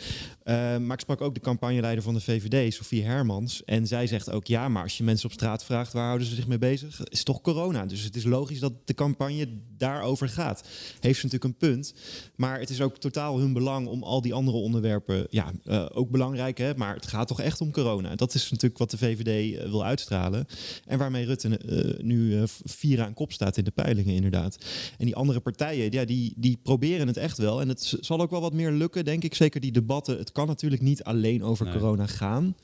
[0.44, 3.64] Ehm, maar ik sprak ook de campagneleider van de VVD, Sofie Hermans.
[3.64, 6.34] En zij zegt ook, ja, maar als je mensen op straat vraagt, waar houden ze
[6.34, 7.00] zich mee bezig?
[7.04, 7.86] Is toch corona.
[7.86, 10.58] Dus het is logisch dat de campagne daarover gaat.
[11.00, 11.94] Heeft ze natuurlijk een punt.
[12.36, 16.10] Maar het is ook totaal hun belang om al die andere onderwerpen, ja, eh, ook
[16.10, 18.14] belangrijk, hè, maar het gaat toch echt om corona.
[18.14, 20.46] Dat is natuurlijk wat de VVD eh, wil uitstralen.
[20.86, 24.58] En waarmee Rutte eh, nu vier aan kop staat in de peilingen, inderdaad.
[24.98, 27.60] En die andere partijen, ja, die, die proberen het echt wel.
[27.60, 29.34] En het zal ook wel wat meer lukken, denk ik.
[29.34, 30.18] Zeker die debatten.
[30.18, 31.74] Het kan natuurlijk niet alleen over Nee.
[31.74, 32.56] corona gaan.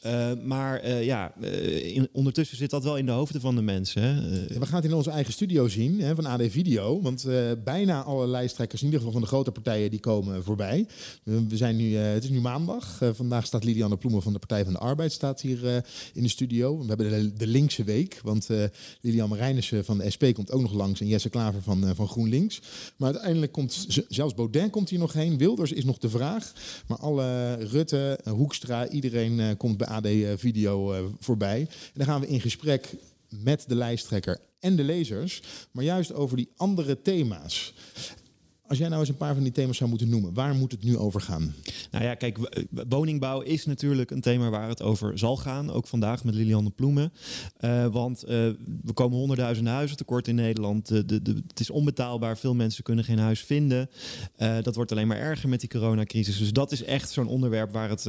[0.00, 4.02] Eh, maar eh, ja, eh, ondertussen zit dat wel in de hoofden van de mensen.
[4.48, 7.02] We gaan het in onze eigen studio zien, hè, van AD Video.
[7.02, 7.26] Want
[7.64, 10.86] bijna alle lijsttrekkers, in ieder geval van de grote partijen, die komen voorbij.
[11.22, 13.00] We zijn nu, het is nu maandag.
[13.12, 16.78] Vandaag staat Liliane Ploemen van de Partij van de Arbeid staat hier in de studio.
[16.78, 18.64] We hebben de, linkse week, want eh
[19.00, 21.00] Lilian Marijnissen van de SP komt ook nog langs.
[21.00, 22.60] En Jesse Klaver van, van GroenLinks.
[22.96, 25.38] Maar uiteindelijk komt, zelfs Baudet komt hier nog heen.
[25.38, 26.52] Wilders is nog de vraag.
[26.86, 31.60] Maar alle Rutte, Hoekstra, iedereen komt bij AD Video eh, voorbij.
[31.60, 32.94] En dan gaan we in gesprek
[33.28, 37.74] met de lijsttrekker en de lezers, maar juist over die andere thema's.
[38.68, 40.82] Als jij nou eens een paar van die thema's zou moeten noemen, waar moet het
[40.82, 41.54] nu over gaan?
[41.90, 42.38] Nou ja, kijk,
[42.88, 45.70] woningbouw is natuurlijk een thema waar het over zal gaan.
[45.70, 47.12] Ook vandaag met Lilianne Ploemen.
[47.56, 48.28] Eh, want eh,
[48.82, 50.88] we komen honderdduizenden huizen tekort in Nederland.
[50.88, 52.38] De, de, de, het is onbetaalbaar.
[52.38, 53.90] Veel mensen kunnen geen huis vinden.
[54.36, 56.38] Eh, dat wordt alleen maar erger met die coronacrisis.
[56.38, 58.04] Dus dat is echt zo'n onderwerp waar het,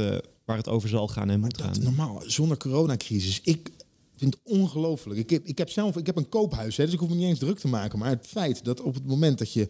[0.46, 1.84] waar het over zal gaan en moet Dat, gaan.
[1.84, 3.42] normaal, zonder coronacrisis.
[3.44, 3.72] Ik
[4.16, 5.20] vind het ongelooflijk.
[5.20, 7.26] Ik heb, ik heb zelf ik heb een koophuis, hè, dus ik hoef me niet
[7.26, 8.00] eens druk te maken.
[8.00, 9.68] Maar het feit dat op het moment dat je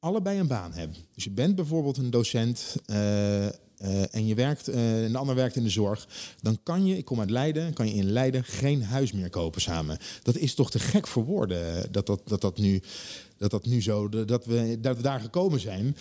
[0.00, 0.96] allebei een baan hebt.
[1.14, 5.34] Dus je bent bijvoorbeeld een docent eh, eh, en je werkt, eh, en de ander
[5.34, 6.08] werkt in de zorg.
[6.40, 9.60] Dan kan je, ik kom uit Leiden, kan je in Leiden geen huis meer kopen
[9.60, 9.98] samen.
[10.22, 12.82] Dat is toch te gek voor woorden dat dat, dat, dat, nu,
[13.36, 15.96] dat, dat nu zo, dat we, dat we daar gekomen zijn.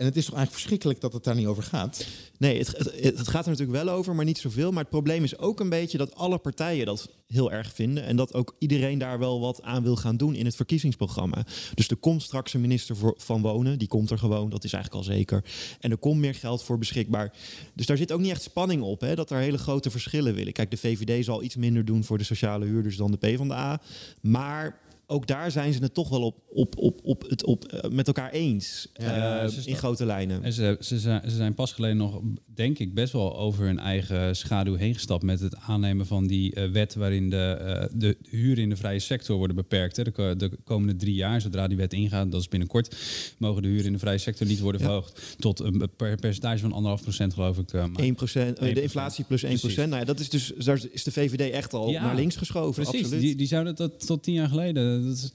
[0.00, 2.06] En het is toch eigenlijk verschrikkelijk dat het daar niet over gaat?
[2.38, 4.70] Nee, het, het, gaat er natuurlijk wel over, maar niet zoveel.
[4.70, 8.04] Maar het probleem is ook een beetje dat alle partijen dat heel erg vinden.
[8.04, 11.46] En dat ook iedereen daar wel wat aan wil gaan doen in het verkiezingsprogramma.
[11.74, 13.78] Dus er komt straks een minister voor, van Wonen.
[13.78, 15.44] Die komt er gewoon, dat is eigenlijk al zeker.
[15.80, 17.32] En er komt meer geld voor beschikbaar.
[17.74, 20.52] Dus daar zit ook niet echt spanning op, hè, dat er hele grote verschillen willen.
[20.52, 23.80] Kijk, de VVD zal iets minder doen voor de sociale huurders dan de PvdA.
[24.20, 24.78] Maar
[25.10, 28.06] ook daar zijn ze het toch wel op, op, op, op het, op, eh, met
[28.06, 28.88] elkaar eens.
[28.94, 30.42] Ja, eh, in grote lijnen.
[30.42, 32.20] En ze, ze, zijn, ze zijn pas geleden nog,
[32.54, 36.54] denk ik, best wel over hun eigen schaduw heen gestapt met het aannemen van die
[36.54, 39.96] eh, wet waarin de, de huren in de vrije sector worden beperkt.
[39.96, 40.04] Hè.
[40.04, 42.96] De, de komende drie jaar, zodra die wet ingaat, dat is binnenkort,
[43.38, 44.86] mogen de huren in de vrije sector niet worden Ja.
[44.86, 47.72] verhoogd tot een per percentage van anderhalf procent, geloof ik.
[47.72, 48.74] eh, maar- 1%, eh, 1%.
[48.74, 49.60] de inflatie plus 1%.
[49.60, 49.76] Precies.
[49.76, 52.82] Nou ja, dat is dus, daar is de VVD echt al Ja, naar links geschoven.
[52.82, 53.20] Precies, absoluut.
[53.22, 55.32] die, die zouden dat tot tien jaar geleden, dat is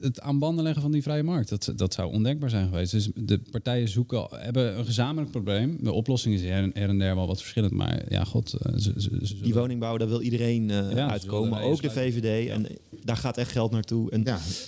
[0.00, 2.92] het aan banden leggen van die vrije markt, dat, dat zou ondenkbaar zijn geweest.
[2.92, 5.78] Dus de partijen zoeken, hebben een gezamenlijk probleem.
[5.80, 8.72] De oplossing is her en, her en der wel wat verschillend, maar ja, god, eh,
[8.72, 11.60] ze, ze, ze zullen- Die woningbouw, daar wil iedereen eh, uitkomen.
[11.60, 12.48] Ook de VVD.
[12.48, 12.66] En
[13.10, 14.10] daar gaat echt geld naartoe.
[14.10, 14.24] En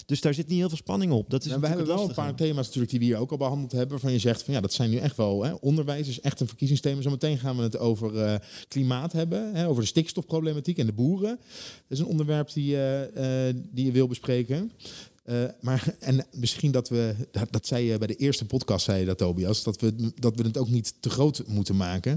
[0.07, 1.31] Dus daar zit niet heel veel spanning op.
[1.31, 3.73] Dat is we hebben wel een paar thema's natuurlijk die we hier ook al behandeld
[3.73, 3.91] hebben.
[3.91, 5.45] Waarvan je zegt van ja, dat zijn nu echt wel.
[5.45, 7.01] Hè, onderwijs is echt een verkiezingsthema.
[7.01, 8.35] Zometeen gaan we het over eh,
[8.69, 9.55] klimaat hebben.
[9.55, 11.39] Hè, over de stikstofproblematiek en de boeren.
[11.39, 14.73] Dat is een onderwerp die, eh, eh, die je wil bespreken.
[15.23, 19.01] Eh, maar en misschien dat we, dat, dat zei je bij de eerste podcast, zei
[19.01, 22.11] je dat Tobias, dat we, dat we het ook niet te groot moeten maken.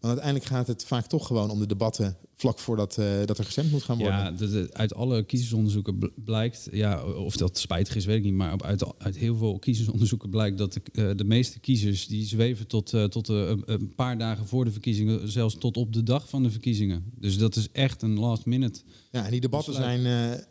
[0.00, 3.44] Want uiteindelijk gaat het vaak toch gewoon om de debatten vlak voordat eh, dat er
[3.44, 4.36] gestemd moet gaan worden.
[4.50, 8.52] Ja, uit alle kiezersonderzoeken bl- blijkt, ja, of dat spijtig is, weet ik niet, maar
[8.52, 12.66] op- uit, uit heel veel kiezersonderzoeken blijkt dat de, eh, de meeste kiezers die zweven
[12.66, 16.50] tot, tot een- paar dagen voor de verkiezingen, zelfs tot op de dag van de
[16.50, 17.04] verkiezingen.
[17.18, 18.80] Dus dat is echt een last minute.
[19.10, 20.00] Ja, en die debatten besluit.
[20.02, 20.44] zijn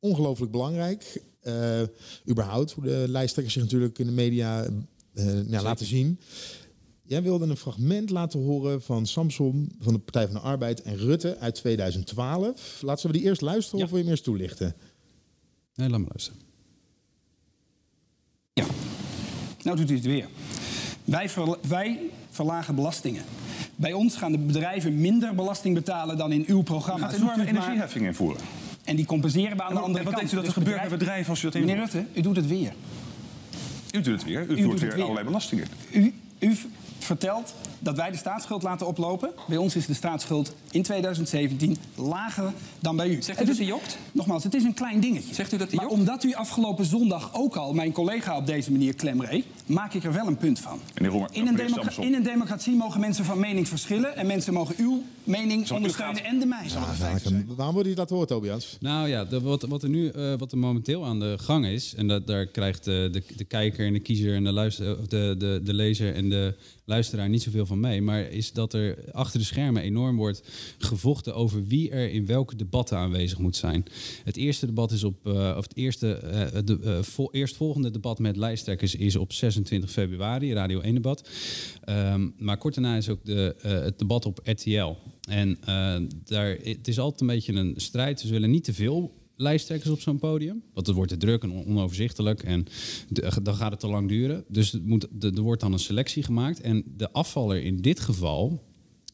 [0.00, 1.22] ongelooflijk belangrijk.
[1.42, 1.82] Eh,
[2.28, 4.64] überhaupt, hoe de lijsttrekkers zich natuurlijk in de media
[5.14, 6.18] eh, nou, laten zien.
[7.02, 10.96] Jij wilde een fragment laten horen van Samson van de Partij van de Arbeid en
[10.96, 12.82] Rutte uit 2012.
[12.82, 14.74] Laten we die eerst luisteren of wil je hem eerst toelichten?
[15.74, 16.40] Nee, laat maar luisteren.
[19.62, 20.28] Nou doet u het weer.
[21.04, 22.00] Wij, verla- wij
[22.30, 23.24] verlagen belastingen.
[23.76, 27.06] Bij ons gaan de bedrijven minder belasting betalen dan in uw programma.
[27.08, 28.42] gaat enorme u maar- energieheffing invoeren.
[28.92, 30.16] En die compenseren we aan de andere en wat kant.
[30.16, 31.92] denkt u dat er Dus gebeurt met bedrijven als u dat Meneer invoert?
[31.92, 32.72] Rutte, u doet het weer.
[33.92, 34.42] U doet het weer.
[34.42, 35.02] U, doet voert weer weer.
[35.02, 35.66] allerlei belastingen.
[35.92, 36.56] U, u
[36.98, 39.30] vertelt dat wij de staatsschuld laten oplopen.
[39.48, 43.22] Bij ons is de staatsschuld in 2017 lager dan bij u.
[43.22, 43.98] Zegt u dat hij jokt?
[44.12, 45.34] Nogmaals, het is een klein dingetje.
[45.34, 48.72] Zegt u dat hij Maar omdat u afgelopen zondag ook al mijn collega op deze
[48.72, 49.44] manier klemreed...
[49.66, 50.78] maak ik er wel een punt van.
[50.94, 52.04] Meneer Roemer, In een, Samson.
[52.04, 54.16] in een democratie mogen mensen van mening verschillen...
[54.16, 57.44] en mensen mogen uw mening u ondersteunen gaat- en de mijne.
[57.56, 58.76] Waarom wil je dat horen, Tobias?
[58.80, 61.94] Nou ja, de, wat, wat er nu eh, wat er momenteel aan de gang is,
[61.94, 65.06] en dat, daar krijgt de, de, de kijker en de kiezer en de, luister, of
[65.06, 69.12] de, de, de lezer en de luisteraar niet zoveel van mee, maar is dat er
[69.12, 70.42] achter de schermen enorm wordt
[70.78, 73.84] gevochten over wie er in welke debatten aanwezig moet zijn.
[74.24, 78.18] Het eerste debat is op, eh, of het eerste, eh, de, eh, vol- eerstvolgende debat
[78.18, 81.28] met lijsttrekkers is op 26 februari, Radio 1 debat.
[81.84, 84.94] Ehm, maar kort daarna is ook de, het debat op RTL.
[85.28, 85.58] En
[86.24, 88.20] daar, het is altijd een beetje een strijd.
[88.20, 90.62] Ze willen niet te veel lijsttrekkers op zo'n podium.
[90.74, 92.66] Want het wordt te druk en on- onoverzichtelijk en
[93.08, 94.44] de- dan gaat het te lang duren.
[94.48, 96.60] Dus het moet, er wordt dan een selectie gemaakt.
[96.60, 98.62] En de afvaller in dit geval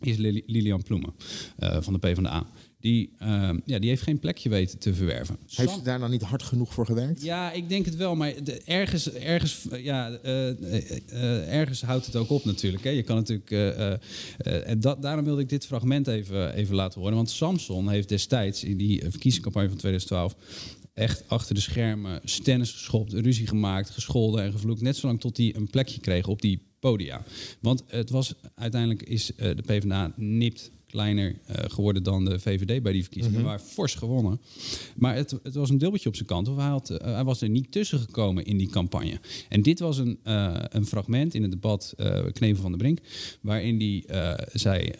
[0.00, 1.14] is Lili- Lilian Ploemen
[1.56, 2.46] eh, van de PvdA.
[2.80, 5.36] Die, eh, ja, die heeft geen plekje weten te verwerven.
[5.54, 7.22] Heeft ze daar nou niet hard genoeg voor gewerkt?
[7.22, 12.16] Ja, ik denk het wel, maar ergens, ergens, ja, eh, eh, eh, ergens houdt het
[12.16, 12.84] ook op natuurlijk.
[12.84, 12.90] Hè.
[12.90, 13.98] Je kan natuurlijk, eh, eh,
[14.38, 17.16] eh, en dat, daarom wilde ik dit fragment even, even laten horen.
[17.16, 20.36] Want Samson heeft destijds in die eh, verkiezingscampagne van 2012
[20.94, 24.80] echt achter de schermen stennis geschopt, ruzie gemaakt, gescholden en gevloekt.
[24.80, 27.22] Net zolang tot hij een plekje kreeg op die podia.
[27.60, 32.82] Want het was uiteindelijk is eh, de PvdA nipt kleiner eh, geworden dan de VVD
[32.82, 33.38] bij die verkiezingen.
[33.38, 33.48] Mhm.
[33.48, 34.40] Maar fors gewonnen.
[34.96, 36.48] Maar het, het was een dubbeltje op zijn kant.
[36.48, 39.20] Of hij, had, eh, hij was er niet tussen gekomen in die campagne.
[39.48, 41.94] En dit was een, eh, een fragment in het debat
[42.32, 42.98] Knevel van der Brink.
[43.40, 44.90] Waarin hij zei,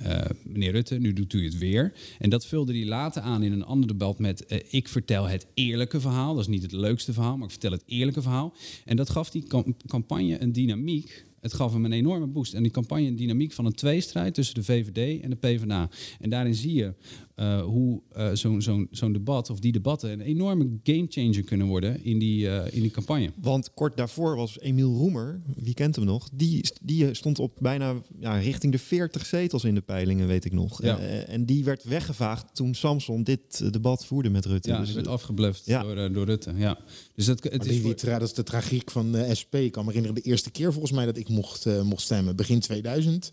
[0.43, 1.93] meneer Rutte, nu doet u het weer.
[2.19, 4.65] En dat vulde hij later aan in een ander debat met...
[4.69, 6.35] ik vertel het eerlijke verhaal.
[6.35, 8.55] Dat is niet het leukste verhaal, maar ik vertel het eerlijke verhaal.
[8.85, 11.27] En dat gaf die cam- campagne een dynamiek...
[11.49, 12.55] Het gaf hem een enorme boost.
[12.55, 15.89] En die campagne dynamiek van een tweestrijd tussen de VVD en de PvdA.
[16.21, 16.95] En daarin zie je
[17.39, 22.05] eh, hoe eh, zo'n zo'n zo'n debat of die debatten een enorme gamechanger kunnen worden
[22.05, 23.31] in die, eh, in die campagne.
[23.41, 27.95] Want kort daarvoor was Emiel Roemer, wie kent hem nog, die, die stond op bijna
[28.21, 30.83] ja, richting de 40 zetels in de peilingen, weet ik nog.
[30.83, 30.99] Ja.
[30.99, 34.69] Eh, en die werd weggevaagd toen Samson dit debat voerde met Rutte.
[34.71, 35.83] Ja, Dus, die werd afgebluft Ja.
[35.83, 36.53] door, door Rutte.
[36.57, 36.79] Ja.
[37.15, 39.55] Dus dat, het is die, die voor- tra- dat is de tragiek van de SP.
[39.55, 42.37] Ik kan me herinneren de eerste keer volgens mij dat ik mocht, eh, mocht stemmen.
[42.37, 43.33] Begin 2000.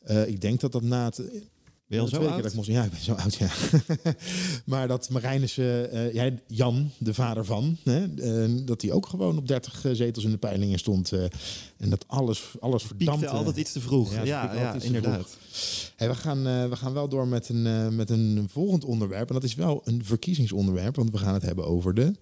[0.00, 1.22] Eh, ik denk dat dat na het...
[1.90, 2.42] Ben je al zo oud?
[2.42, 3.48] dat ik mocht, ja, ik ben zo oud, ja.
[4.72, 9.36] maar dat Marijnissen, eh, ja, Jan, de vader van, hè, eh, dat hij ook gewoon
[9.36, 11.12] op 30 zetels in de peilingen stond.
[11.12, 11.22] eh,
[11.78, 13.28] en dat alles, alles verdampte.
[13.28, 14.14] altijd iets te vroeg.
[14.14, 15.14] Ja, ja, inderdaad.
[15.14, 15.90] vroeg.
[15.96, 19.28] Hey, we, gaan, eh, we gaan wel door met een, eh, met een volgend onderwerp.
[19.28, 22.12] En dat is wel een verkiezingsonderwerp, want we gaan het hebben over de...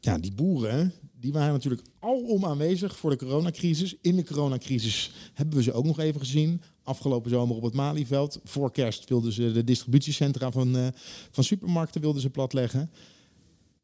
[0.00, 3.96] Ja, die boeren die waren natuurlijk alom aanwezig voor de coronacrisis.
[4.00, 6.62] In de coronacrisis hebben we ze ook nog even gezien.
[6.82, 8.40] Afgelopen zomer op het Malieveld.
[8.44, 10.86] Voor kerst wilden ze de distributiecentra van, eh,
[11.30, 12.90] van supermarkten wilden ze platleggen.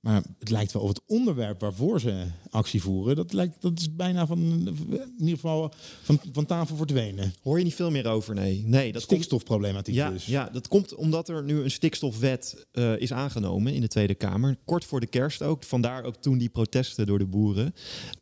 [0.07, 3.95] Maar het lijkt wel of het onderwerp waarvoor ze actie voeren, dat, lijkt, dat is
[3.95, 7.35] bijna van, in ieder geval van, van tafel verdwenen.
[7.43, 8.35] Hoor je niet veel meer over?
[8.35, 8.63] Nee.
[8.67, 10.27] nee dat Stikstofproblematiek ja, dus.
[10.27, 14.57] Ja, dat komt omdat er nu een stikstofwet eh, is aangenomen in de Tweede Kamer.
[14.65, 15.65] Kort voor de kerst ook.
[15.65, 17.75] Vandaar ook toen die protesten door de boeren.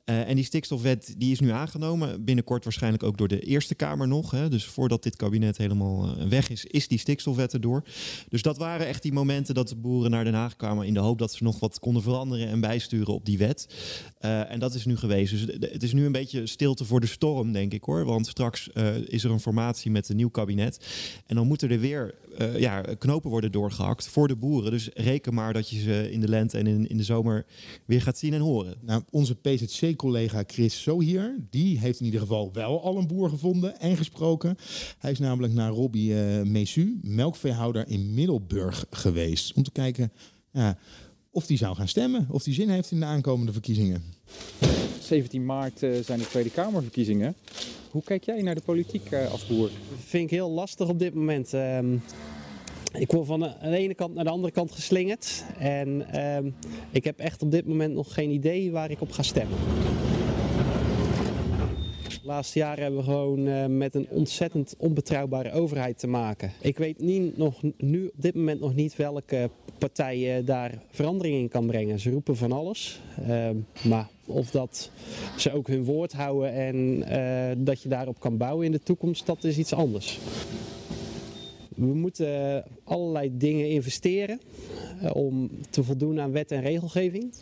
[0.04, 2.24] Eh, en die stikstofwet die is nu aangenomen.
[2.24, 4.30] Binnenkort waarschijnlijk ook door de Eerste Kamer nog.
[4.30, 4.48] Hè.
[4.48, 7.82] Dus voordat dit kabinet helemaal eh, weg is, is die stikstofwet erdoor.
[8.28, 10.86] Dus dat waren echt die momenten dat de boeren naar Den Haag kwamen...
[10.86, 13.68] in de hoop dat ze nog wat konden veranderen en bijsturen op die wet.
[14.18, 15.32] Eh, en dat is nu geweest.
[15.32, 18.04] Dus het is nu een beetje stilte voor de storm, denk ik hoor.
[18.04, 18.68] Want straks
[19.06, 20.86] is er een formatie met een nieuw kabinet.
[21.26, 24.70] En dan moeten er weer eh, ja, knopen worden doorgehakt voor de boeren.
[24.70, 27.46] Dus reken maar dat je ze in de lente en in, in de zomer
[27.84, 28.76] weer gaat zien en horen.
[28.80, 33.80] Nou, onze PZC-collega Chris Sohier, die heeft in ieder geval wel al een boer gevonden
[33.80, 34.56] en gesproken.
[34.98, 39.52] Hij is namelijk naar Robbie eh Mesu, melkveehouder in Middelburg geweest.
[39.52, 40.12] Om te kijken
[41.34, 44.02] of hij zou gaan stemmen, of hij zin heeft in de aankomende verkiezingen.
[45.00, 47.34] 17 maart eh, zijn de Tweede Kamerverkiezingen.
[47.90, 49.70] Hoe kijk jij naar de politiek eh, als boer?
[50.04, 51.54] vind ik heel lastig op dit moment.
[51.54, 51.94] Ehm,
[52.92, 55.44] ik word van de ene kant naar de andere kant geslingerd.
[55.58, 56.50] En ehm,
[56.90, 59.58] ik heb echt op dit moment nog geen idee waar ik op ga stemmen.
[62.24, 66.52] De laatste jaren hebben we gewoon eh, met een ontzettend onbetrouwbare overheid te maken.
[66.60, 71.36] Ik weet niet, nog, nu op dit moment nog niet welke partij eh, daar verandering
[71.36, 72.00] in kan brengen.
[72.00, 73.00] Ze roepen van alles.
[73.28, 73.56] Ehm,
[73.88, 74.90] maar of dat
[75.36, 79.26] ze ook hun woord houden en eh, dat je daarop kan bouwen in de toekomst,
[79.26, 80.18] dat is iets anders.
[81.74, 84.40] We moeten allerlei dingen investeren
[85.12, 87.32] om te voldoen aan wet en regelgeving.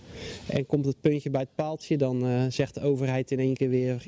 [0.46, 4.06] En komt het puntje bij het paaltje, dan zegt de overheid in één keer weer: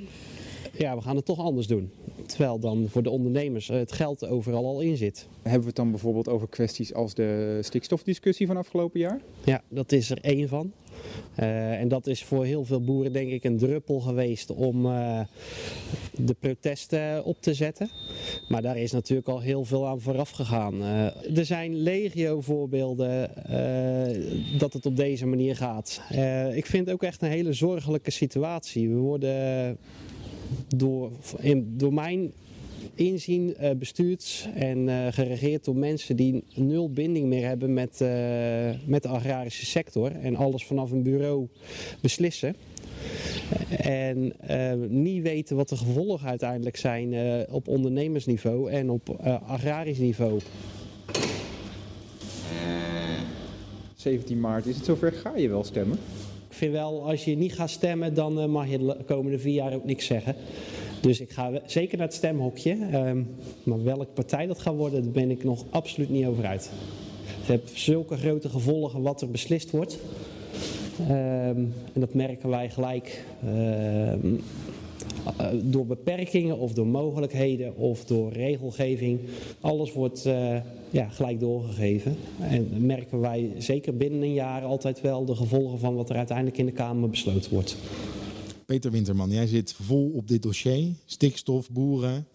[0.78, 1.90] ja, we gaan het toch anders doen.
[2.26, 5.28] Terwijl dan voor de ondernemers eh, het geld overal al in zit.
[5.42, 9.20] Hebben we het dan bijvoorbeeld over kwesties als de stikstofdiscussie van afgelopen jaar?
[9.44, 10.72] Ja, dat is er één van.
[11.34, 15.20] Eh, en dat is voor heel veel boeren denk ik een druppel geweest om eh,
[16.16, 17.90] de protesten op te zetten.
[18.48, 20.82] Maar daar is natuurlijk al heel veel aan vooraf gegaan.
[21.34, 23.30] Er zijn legio voorbeelden
[24.58, 26.00] dat het op deze manier gaat.
[26.54, 28.88] Ik vind het ook echt een hele zorgelijke situatie.
[28.88, 29.78] We worden
[30.68, 31.10] door,
[31.64, 32.32] door mijn
[32.94, 38.08] inzien eh, bestuurd en eh, geregeerd door mensen die nul binding meer hebben met, eh,
[38.86, 41.46] met de agrarische sector en alles vanaf een bureau
[42.00, 42.56] beslissen.
[43.78, 44.32] En
[44.88, 47.14] niet weten wat de gevolgen uiteindelijk zijn
[47.50, 49.08] op ondernemersniveau en op
[49.46, 50.40] agrarisch niveau.
[53.94, 55.12] 17 maart, is het zover?
[55.12, 55.98] Ga je wel stemmen?
[56.54, 59.54] Ik vind wel, als je niet gaat stemmen, dan eh, mag je de komende vier
[59.54, 60.34] jaar ook niks zeggen.
[61.00, 62.76] Dus ik ga zeker naar het stemhokje.
[62.92, 63.22] Ehm,
[63.62, 66.70] maar welke partij dat gaat worden, daar ben ik nog absoluut niet over uit.
[67.24, 69.98] Het heeft zulke grote gevolgen wat er beslist wordt.
[71.00, 74.32] Ehm, en dat merken wij gelijk ehm, eh,
[75.62, 79.20] door beperkingen of door mogelijkheden of door regelgeving.
[79.60, 80.56] Alles wordt eh,
[80.90, 82.16] ja, gelijk doorgegeven.
[82.40, 86.58] En merken wij zeker binnen een jaar altijd wel de gevolgen van wat er uiteindelijk
[86.58, 87.76] in de Kamer besloten wordt.
[88.66, 90.92] Peter Winterman, jij zit vol op dit dossier.
[91.04, 92.26] Stikstof, boeren.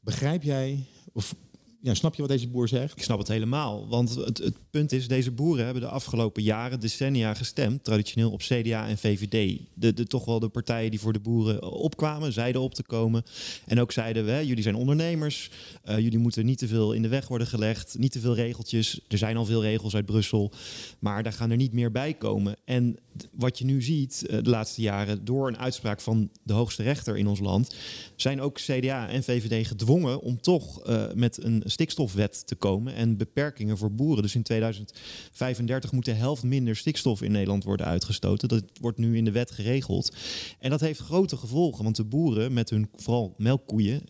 [0.00, 0.78] Begrijp jij,
[1.12, 1.34] of
[1.82, 2.96] ja, snap je wat deze boer zegt?
[2.96, 3.88] Ik snap het helemaal.
[3.88, 8.40] Want het, het punt is, deze boeren hebben de afgelopen jaren, decennia gestemd, traditioneel op
[8.40, 9.60] CDA en VVD.
[9.74, 13.22] De, de, toch wel de partijen die voor de boeren opkwamen, zeiden op te komen.
[13.66, 15.50] En ook zeiden we, jullie zijn ondernemers,
[15.82, 19.00] eh, jullie moeten niet te veel in de weg worden gelegd, niet te veel regeltjes.
[19.08, 20.52] Er zijn al veel regels uit Brussel,
[20.98, 22.56] maar daar gaan er niet meer bij komen.
[22.64, 22.98] En
[23.32, 27.16] wat je nu ziet eh, de laatste jaren, door een uitspraak van de hoogste rechter
[27.16, 27.74] in ons land,
[28.16, 33.16] zijn ook CDA en VVD gedwongen om toch eh, met een stikstofwet te komen en
[33.16, 34.22] beperkingen voor boeren.
[34.22, 38.48] Dus in 2035 moet de helft minder stikstof in Nederland worden uitgestoten.
[38.48, 40.16] Dat wordt nu in de wet geregeld.
[40.58, 44.02] En dat heeft grote gevolgen, want de boeren met hun vooral melkkoeien,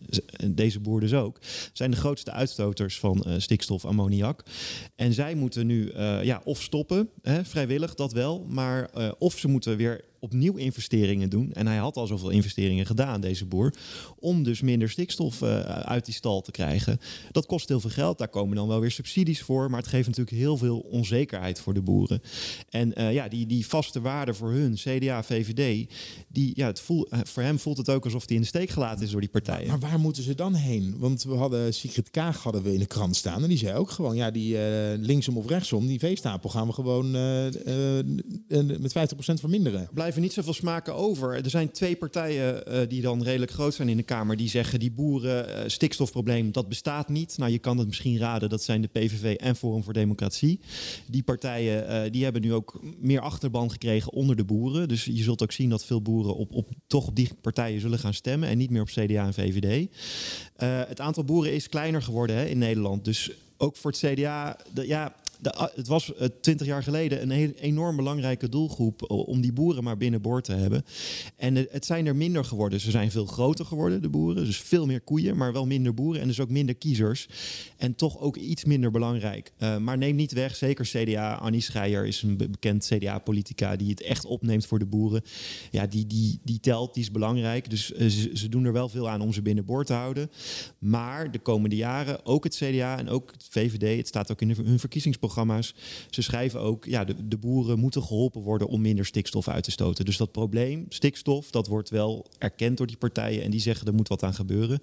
[0.51, 1.39] deze boer dus ook,
[1.73, 4.43] zijn de grootste uitstoters van eh, stikstof, ammoniak.
[4.95, 9.77] En zij moeten nu ja, of stoppen, hè, vrijwillig, dat wel, maar of ze moeten
[9.77, 11.51] weer opnieuw investeringen doen.
[11.51, 13.73] En hij had al zoveel investeringen gedaan, deze boer,
[14.19, 16.99] om dus minder stikstof eh, uit die stal te krijgen.
[17.31, 20.07] Dat kost heel veel geld, daar komen dan wel weer subsidies voor, maar het geeft
[20.07, 22.21] natuurlijk heel veel onzekerheid voor de boeren.
[22.69, 25.91] En eh, ja, die, die vaste waarde voor hun, CDA, VVD,
[26.27, 28.69] die, ja, het voel, eh, voor hem voelt het ook alsof hij in de steek
[28.69, 29.67] gelaten is door die partijen.
[29.67, 30.95] Maar waar moeten ze dan heen?
[30.97, 33.43] Want we hadden Sigrid Kaag hadden we in de krant staan.
[33.43, 36.73] En die zei ook gewoon, ja, die eh, linksom of rechtsom, die veestapel gaan we
[36.73, 39.89] gewoon eh, eh, met 50% verminderen.
[40.11, 41.43] Blijven niet zoveel smaken over.
[41.43, 44.37] Er zijn twee partijen eh, die dan redelijk groot zijn in de Kamer.
[44.37, 47.37] Die zeggen die boeren eh, stikstofprobleem dat bestaat niet.
[47.37, 48.49] Nou, je kan het misschien raden.
[48.49, 50.59] Dat zijn de PVV en Forum voor Democratie.
[51.07, 54.87] Die partijen eh, die hebben nu ook meer achterban gekregen onder de boeren.
[54.87, 57.99] Dus je zult ook zien dat veel boeren op, op, toch op die partijen zullen
[57.99, 58.49] gaan stemmen.
[58.49, 59.89] En niet meer op CDA en VVD.
[60.87, 63.05] Het aantal boeren is kleiner geworden hè, in Nederland.
[63.05, 65.15] Dus ook voor het CDA, ja,
[65.75, 70.53] het was twintig jaar geleden een enorm belangrijke doelgroep om die boeren maar binnenboord te
[70.53, 70.83] hebben.
[71.35, 72.79] En eh, het zijn er minder geworden.
[72.79, 74.45] Ze zijn veel groter geworden, de boeren.
[74.45, 76.21] Dus veel meer koeien, maar wel minder boeren.
[76.21, 77.27] En dus ook minder kiezers.
[77.77, 79.51] En toch ook iets minder belangrijk.
[79.57, 81.33] Eh, maar neem niet weg, zeker CDA.
[81.33, 85.21] Annie Schreier is een be- bekend CDA-politica die het echt opneemt voor de boeren.
[85.71, 87.69] Ja, die, die, die telt, die is belangrijk.
[87.69, 90.31] Dus eh, ze, doen er wel veel aan om ze binnenboord te houden.
[90.79, 94.49] Maar de komende jaren, ook het CDA en ook het VVD, het staat ook in
[94.49, 94.79] hun
[96.09, 99.71] Ze schrijven ook, ja, de, de boeren moeten geholpen worden om minder stikstof uit te
[99.71, 100.05] stoten.
[100.05, 103.93] Dus dat probleem, stikstof, dat wordt wel erkend door die partijen en die zeggen er
[103.93, 104.79] moet wat aan gebeuren.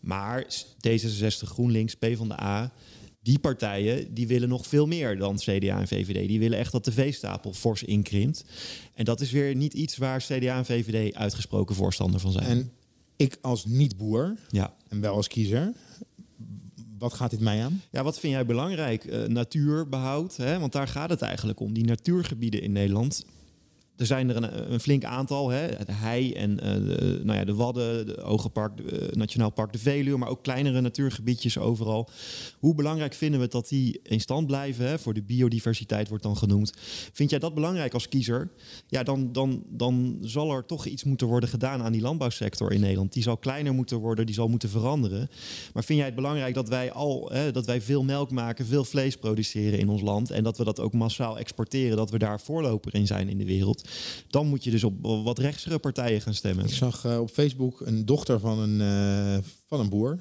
[0.00, 0.46] Maar
[0.88, 2.72] D66, GroenLinks, PvdA,
[3.26, 6.28] die partijen die willen nog veel meer dan CDA en VVD.
[6.28, 8.44] Die willen echt dat de veestapel fors inkrimpt.
[8.94, 12.44] En dat is weer niet iets waar CDA en VVD uitgesproken voorstander van zijn.
[12.44, 12.72] En
[13.16, 14.76] ik als niet-boer, ja.
[14.88, 15.72] en wel als kiezer,
[16.98, 17.82] wat gaat dit mij aan?
[17.90, 19.04] Ja, wat vind jij belangrijk?
[19.04, 20.58] Eh, natuurbehoud, hè?
[20.58, 21.72] want daar gaat het eigenlijk om.
[21.72, 23.24] Die natuurgebieden in Nederland.
[23.96, 25.48] Er zijn er een, een flink aantal.
[25.48, 25.58] Hè?
[25.58, 29.72] Het hei en eh, de, nou ja, de Wadden, de Ogenpark, de, eh, Nationaal Park
[29.72, 32.08] de Veluwe, maar ook kleinere natuurgebiedjes overal.
[32.58, 34.86] Hoe belangrijk vinden we dat die in stand blijven?
[34.88, 34.98] Hè?
[34.98, 36.72] Voor de biodiversiteit wordt dan genoemd.
[37.12, 38.50] Vind jij dat belangrijk als kiezer?
[38.86, 42.80] Ja, dan, dan, dan zal er toch iets moeten worden gedaan aan die landbouwsector in
[42.80, 43.12] Nederland.
[43.12, 45.28] Die zal kleiner moeten worden, die zal moeten veranderen.
[45.72, 48.84] Maar vind jij het belangrijk dat wij al hè, dat wij veel melk maken, veel
[48.84, 52.40] vlees produceren in ons land en dat we dat ook massaal exporteren, dat we daar
[52.40, 53.85] voorloper in zijn in de wereld?
[54.28, 56.64] Dan moet je dus op wat rechtsere partijen gaan stemmen.
[56.64, 60.18] Ik zag eh, op Facebook een dochter van een, eh, van een boer.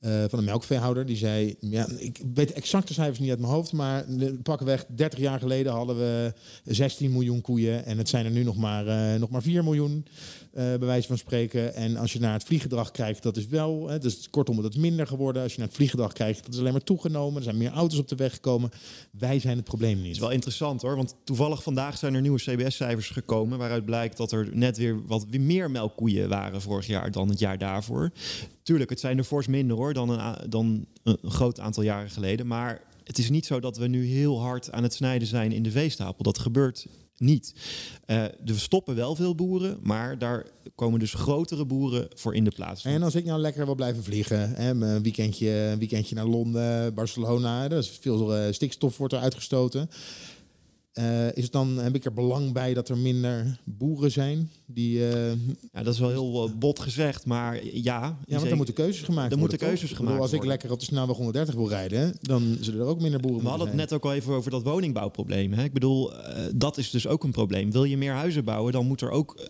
[0.00, 1.06] Eh, van een melkveehouder.
[1.06, 4.04] Die zei, ja, ik weet exact de cijfers niet uit mijn hoofd, maar
[4.42, 6.32] pakweg 30 jaar geleden hadden we
[6.64, 10.06] 16 miljoen koeien en het zijn er nu nog maar, eh, nog maar 4 miljoen,
[10.52, 11.74] eh bij wijze van spreken.
[11.74, 14.80] En als je naar het vlieggedrag kijkt, dat is wel, hè, dus kortom, dat is
[14.80, 15.42] minder geworden.
[15.42, 17.36] Als je naar het vlieggedrag kijkt, dat is alleen maar toegenomen.
[17.36, 18.70] Er zijn meer auto's op de weg gekomen.
[19.10, 20.14] Wij zijn het probleem niet.
[20.14, 24.32] is wel interessant hoor, want toevallig vandaag zijn er nieuwe CBS-cijfers gekomen waaruit blijkt dat
[24.32, 28.10] er net weer wat meer melkkoeien waren vorig jaar dan het jaar daarvoor.
[28.62, 32.46] Tuurlijk, het zijn er fors minder hoor dan een, dan een groot aantal jaren geleden,
[32.46, 35.62] maar het is niet zo dat we nu heel hard aan het snijden zijn in
[35.62, 36.22] de veestapel.
[36.22, 36.86] Dat gebeurt
[37.18, 37.54] niet.
[38.06, 42.50] Eh, er stoppen wel veel boeren, maar daar komen dus grotere boeren voor in de
[42.50, 42.84] plaats.
[42.84, 46.94] En als ik nou lekker wil blijven vliegen, hè, een weekendje, een weekendje naar Londen,
[46.94, 49.90] Barcelona, er is veel eh, stikstof wordt er uitgestoten.
[50.96, 54.50] Eh, is het dan, heb ik er belang bij dat er minder boeren zijn?
[54.66, 55.32] Die, eh,
[55.72, 58.18] Ja, dat is wel heel eh, bot gezegd, maar ja.
[58.26, 59.38] ja, want er moeten keuzes gemaakt er worden.
[59.38, 59.68] moeten toch?
[59.68, 60.50] keuzes bedoel, gemaakt Als ik worden.
[60.50, 63.66] lekker op de snelweg 130 wil rijden, dan zullen er ook minder boeren We hadden
[63.66, 65.52] het net ook al even over dat woningbouwprobleem.
[65.52, 65.64] Hè?
[65.64, 66.12] Ik bedoel,
[66.54, 67.72] dat is dus ook een probleem.
[67.72, 69.48] Wil je meer huizen bouwen, dan moet er ook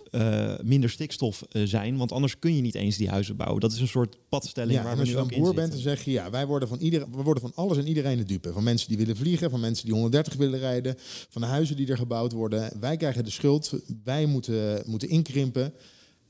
[0.63, 1.97] minder stikstof zijn.
[1.97, 3.61] Want anders kun je niet eens die huizen bouwen.
[3.61, 5.43] Dat is een soort padstelling Ja, waar en we als nu je ook dan in
[5.45, 5.71] boer zitten.
[5.71, 8.17] bent, dan zeg je ja, wij worden van, ieder, we worden van alles en iedereen
[8.17, 8.53] de dupe.
[8.53, 10.97] Van mensen die willen vliegen, van mensen die 130 willen rijden,
[11.37, 12.81] van de huizen die er gebouwd worden.
[12.81, 13.73] Wij krijgen de schuld,
[14.05, 15.73] wij moeten, moeten inkrimpen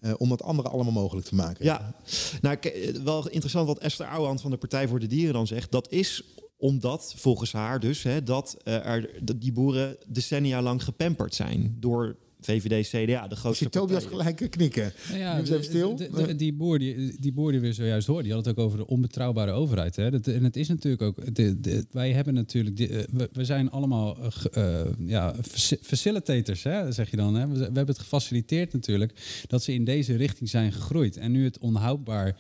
[0.01, 1.65] eh, om dat andere allemaal mogelijk te maken.
[1.65, 1.95] Ja,
[2.41, 5.71] nou, eh, wel interessant wat Esther Ouwehand van de Partij voor de Dieren dan zegt.
[5.73, 6.23] Dat is
[6.57, 11.77] omdat, volgens haar dus, hè, dat eh, er, dat die boeren decennia lang gepamperd zijn
[11.81, 14.93] door VVD, CDA, de Ik grootste zie Tobias gelijk knikken.
[15.09, 15.97] Nou ja, even stil.
[15.97, 18.65] de- de- die, boer die, die boer die we zojuist hoorden, die had het ook
[18.65, 19.97] over de onbetrouwbare overheid.
[19.97, 20.11] Hè?
[20.11, 23.45] Dat, en het is natuurlijk ook, de, de- wij hebben natuurlijk, de- eh, we, we
[23.45, 24.17] zijn allemaal
[24.53, 27.35] eh, eh, ja, faci- facilitators, hè, zeg je dan.
[27.35, 27.47] Hè?
[27.49, 31.17] We, we hebben het gefaciliteerd natuurlijk dat ze in deze richting zijn gegroeid.
[31.17, 32.37] En nu het onhoudbaar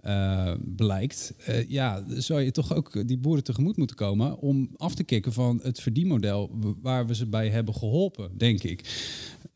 [0.00, 4.94] eh, blijkt, eh, ja, zou je toch ook die boeren tegemoet moeten komen om af
[4.94, 6.50] te kicken van het verdienmodel
[6.82, 8.84] waar we ze bij hebben geholpen, denk ik.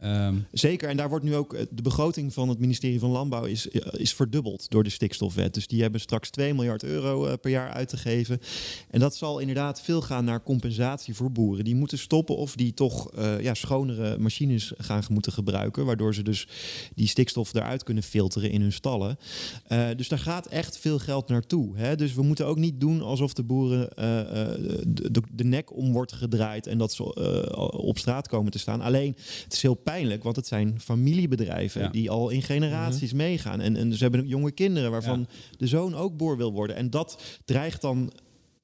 [0.04, 3.44] Ehm, Zeker, en daar wordt nu ook eh, de begroting van het ministerie van Landbouw
[3.44, 5.54] is, eh, is verdubbeld door de stikstofwet.
[5.54, 8.40] Dus die hebben straks 2 miljard euro eh, per jaar uit te geven.
[8.90, 11.64] En dat zal inderdaad veel gaan naar compensatie voor boeren.
[11.64, 15.84] Die moeten stoppen of die toch ja, schonere machines gaan moeten gebruiken.
[15.84, 16.48] Waardoor ze dus
[16.94, 19.18] die stikstof eruit kunnen filteren in hun stallen.
[19.96, 21.76] Dus daar gaat echt veel geld naartoe.
[21.76, 21.96] Hè?
[21.96, 23.88] Dus we moeten ook niet doen alsof de boeren
[24.86, 27.14] de, de, nek om wordt gedraaid en dat ze
[27.72, 28.80] op straat komen te staan.
[28.80, 31.88] Alleen het is heel pijnlijk, want het zijn familiebedrijven Ja.
[31.88, 33.60] die al in generaties meegaan.
[33.60, 35.26] En, en ze hebben jonge kinderen waarvan
[35.56, 36.76] de zoon ook boer wil worden.
[36.76, 38.12] En dat dreigt dan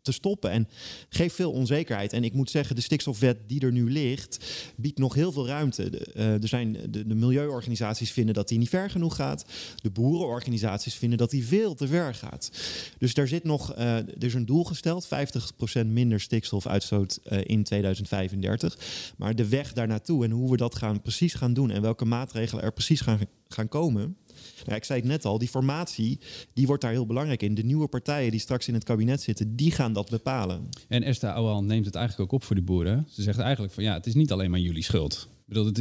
[0.02, 0.68] te stoppen en
[1.08, 2.12] geeft veel onzekerheid.
[2.12, 4.38] En ik moet zeggen, de stikstofwet die er nu ligt,
[4.76, 5.90] biedt nog heel veel ruimte.
[5.90, 9.44] De, eh, er zijn, de, milieuorganisaties vinden dat die niet ver genoeg gaat.
[9.82, 12.50] De boerenorganisaties vinden dat die veel te ver gaat.
[12.98, 17.64] Dus daar zit nog, eh, er is een doel gesteld, 50% minder stikstofuitstoot eh, in
[17.64, 18.78] 2035.
[19.16, 22.04] Maar de weg daar naartoe en hoe we dat gaan, precies gaan doen en welke
[22.04, 24.16] maatregelen er precies gaan, gaan komen.
[24.64, 26.18] Nou, ik zei het net al, die formatie
[26.54, 27.54] die wordt daar heel belangrijk in.
[27.54, 30.68] De nieuwe partijen die straks in het kabinet zitten, die gaan dat bepalen.
[30.88, 33.06] En Esther Ouwehand neemt het eigenlijk ook op voor die boeren.
[33.10, 35.28] Ze zegt eigenlijk van ja, het is niet alleen maar jullie schuld.
[35.50, 35.76] Bedoel, het,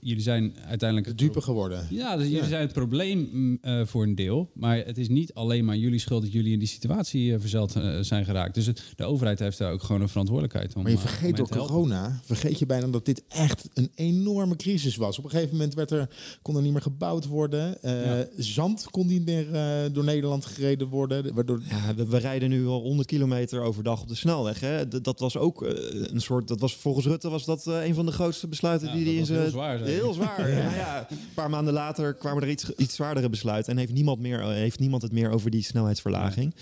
[0.00, 1.08] jullie zijn uiteindelijk...
[1.08, 1.86] Het dupe geworden.
[1.90, 4.50] Ja, dus jullie zijn het probleem mm, eh, voor een deel.
[4.54, 7.76] Maar het is niet alleen maar jullie schuld dat jullie in die situatie eh, verzeld
[7.76, 8.54] eh, zijn geraakt.
[8.54, 11.48] Dus het, de overheid heeft daar ook gewoon een verantwoordelijkheid om Maar je vergeet door
[11.48, 15.18] corona, vergeet je bijna dat dit echt een enorme crisis was.
[15.18, 16.08] Op een gegeven moment werd er,
[16.42, 17.82] kon er niet meer gebouwd worden.
[17.82, 18.26] Eh, Ja.
[18.36, 19.46] Zand kon niet meer
[19.92, 21.34] door Nederland gereden worden.
[21.34, 21.62] Waardoor...
[21.68, 24.60] Ja, we, we rijden nu al 100 kilometer overdag op de snelweg.
[24.60, 24.88] Hè?
[24.88, 25.60] D- dat was ook
[26.10, 26.48] een soort.
[26.48, 29.36] Dat was volgens Rutte was dat een van de grootste besluiten Ja, die dat hij
[29.36, 29.66] in was zijn.
[29.72, 30.50] heel zwaar, Heel zwaar.
[30.62, 30.74] ja.
[30.74, 31.06] ja.
[31.10, 34.46] Een paar maanden later kwamen er iets, iets zwaardere besluiten en heeft niemand, meer, eh,
[34.48, 36.54] heeft niemand het meer over die snelheidsverlaging.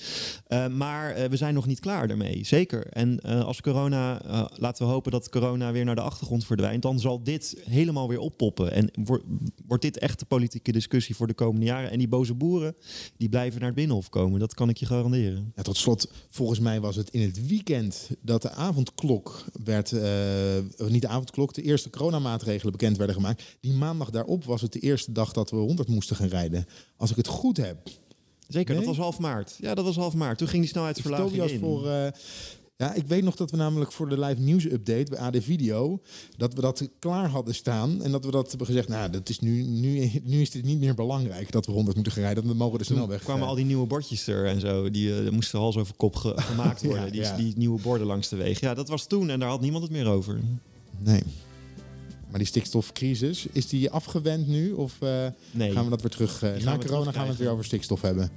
[0.46, 2.44] Eh, maar eh, we zijn nog niet klaar daarmee.
[2.44, 2.86] Zeker.
[2.86, 6.82] En eh, als corona, eh, laten we hopen dat corona weer naar de achtergrond verdwijnt,
[6.82, 8.72] dan zal dit helemaal weer oppoppen.
[8.72, 9.24] En wordt
[9.66, 11.90] wordt dit echt de politieke discussie voor de komende jaren.
[11.90, 12.74] En die boze boeren,
[13.16, 14.40] die blijven naar het binnenhof komen.
[14.40, 15.52] Dat kan ik je garanderen.
[15.56, 20.86] Ja, tot slot, volgens mij was het in het weekend dat de avondklok werd, eh,
[20.88, 21.90] niet de avondklok, de eerste
[22.38, 23.42] coronamaatregelen bekend werden gemaakt.
[23.60, 26.66] Die maandag daarop was het de eerste dag dat we 100 moesten gaan rijden.
[26.96, 27.76] Als ik het goed heb.
[28.48, 28.84] Zeker, Nee?
[28.84, 29.56] dat was half maart.
[29.60, 30.38] Ja, dat was half maart.
[30.38, 31.58] Toen ging die snelheidsverlaging Tobias in.
[31.60, 31.88] voor.
[31.90, 32.10] eh,
[32.76, 36.00] ja, ik weet nog dat we namelijk voor de live nieuws update bij AD Video.
[36.36, 38.02] dat we dat klaar hadden staan.
[38.02, 38.88] En dat we dat hebben gezegd.
[38.88, 42.12] Nou, dat is nu, nu, nu is dit niet meer belangrijk dat we 100 moeten
[42.14, 42.46] gaan rijden.
[42.46, 43.22] Dan mogen de Toen snelweg.
[43.22, 44.90] kwamen eh, al die nieuwe bordjes er en zo.
[44.90, 47.12] Die eh, moesten hals over kop ge- gemaakt Ja, worden.
[47.12, 47.36] die, ja.
[47.36, 48.60] die nieuwe borden langs de weg.
[48.60, 50.40] Ja, dat was toen en daar had niemand het meer over.
[50.98, 51.22] Nee.
[52.34, 54.72] Maar die stikstofcrisis, is die afgewend nu?
[54.72, 55.72] Of eh, Nee.
[55.72, 56.42] gaan we dat weer terug...
[56.42, 58.30] eh, na we corona gaan we het weer over stikstof hebben.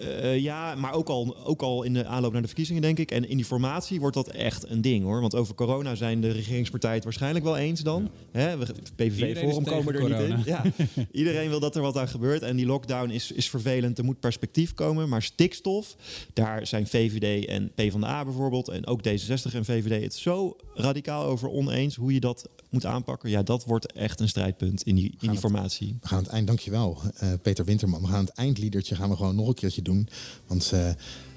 [0.00, 3.10] Eh, ja, maar ook al, ook al in de aanloop naar de verkiezingen, denk ik.
[3.10, 5.20] En in die formatie wordt dat echt een ding hoor.
[5.20, 8.10] Want over corona zijn de regeringspartijen het waarschijnlijk wel eens dan.
[8.32, 8.66] Hè, we-
[8.96, 10.42] Iedereen PVV-forum komen er niet in.
[10.44, 10.62] Ja,
[11.12, 12.42] iedereen wil dat er wat aan gebeurt.
[12.42, 13.98] En die lockdown is, is vervelend.
[13.98, 15.08] Er moet perspectief komen.
[15.08, 15.96] Maar stikstof,
[16.32, 18.68] daar zijn VVD en PvdA bijvoorbeeld.
[18.68, 21.94] En ook D66 en VVD het zo radicaal over oneens.
[21.94, 23.30] Hoe je dat moet aanpakken.
[23.30, 25.96] Ja, dat wordt echt een strijdpunt in die, in die formatie.
[26.00, 28.00] We gaan het eind, dankjewel eh, Peter Winterman.
[28.00, 30.08] We gaan het eindliedertje gaan we gewoon nog een keertje doen.
[30.46, 30.90] Want eh,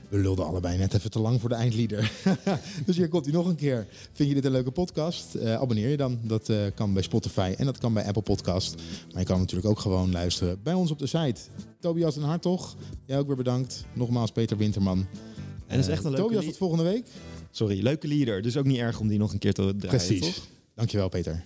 [0.09, 2.11] we lulden allebei net even te lang voor de eindlieder.
[2.85, 3.87] dus hier komt hij nog een keer.
[4.13, 5.35] Vind je dit een leuke podcast?
[5.35, 6.19] Eh, abonneer je dan.
[6.23, 8.75] Dat eh, kan bij Spotify en dat kan bij Apple Podcast.
[9.11, 11.41] Maar je kan natuurlijk ook gewoon luisteren bij ons op de site.
[11.79, 12.75] Tobias en Hartog,
[13.05, 13.85] jij ook weer bedankt.
[13.93, 14.97] Nogmaals Peter Winterman.
[15.67, 17.07] En dat is echt een leuke Tobias, tot volgende week.
[17.51, 18.41] Sorry, leuke leader.
[18.41, 20.35] Dus ook niet erg om die nog een keer te draaien, Precies.
[20.35, 20.47] toch?
[20.75, 21.45] Dankjewel Peter.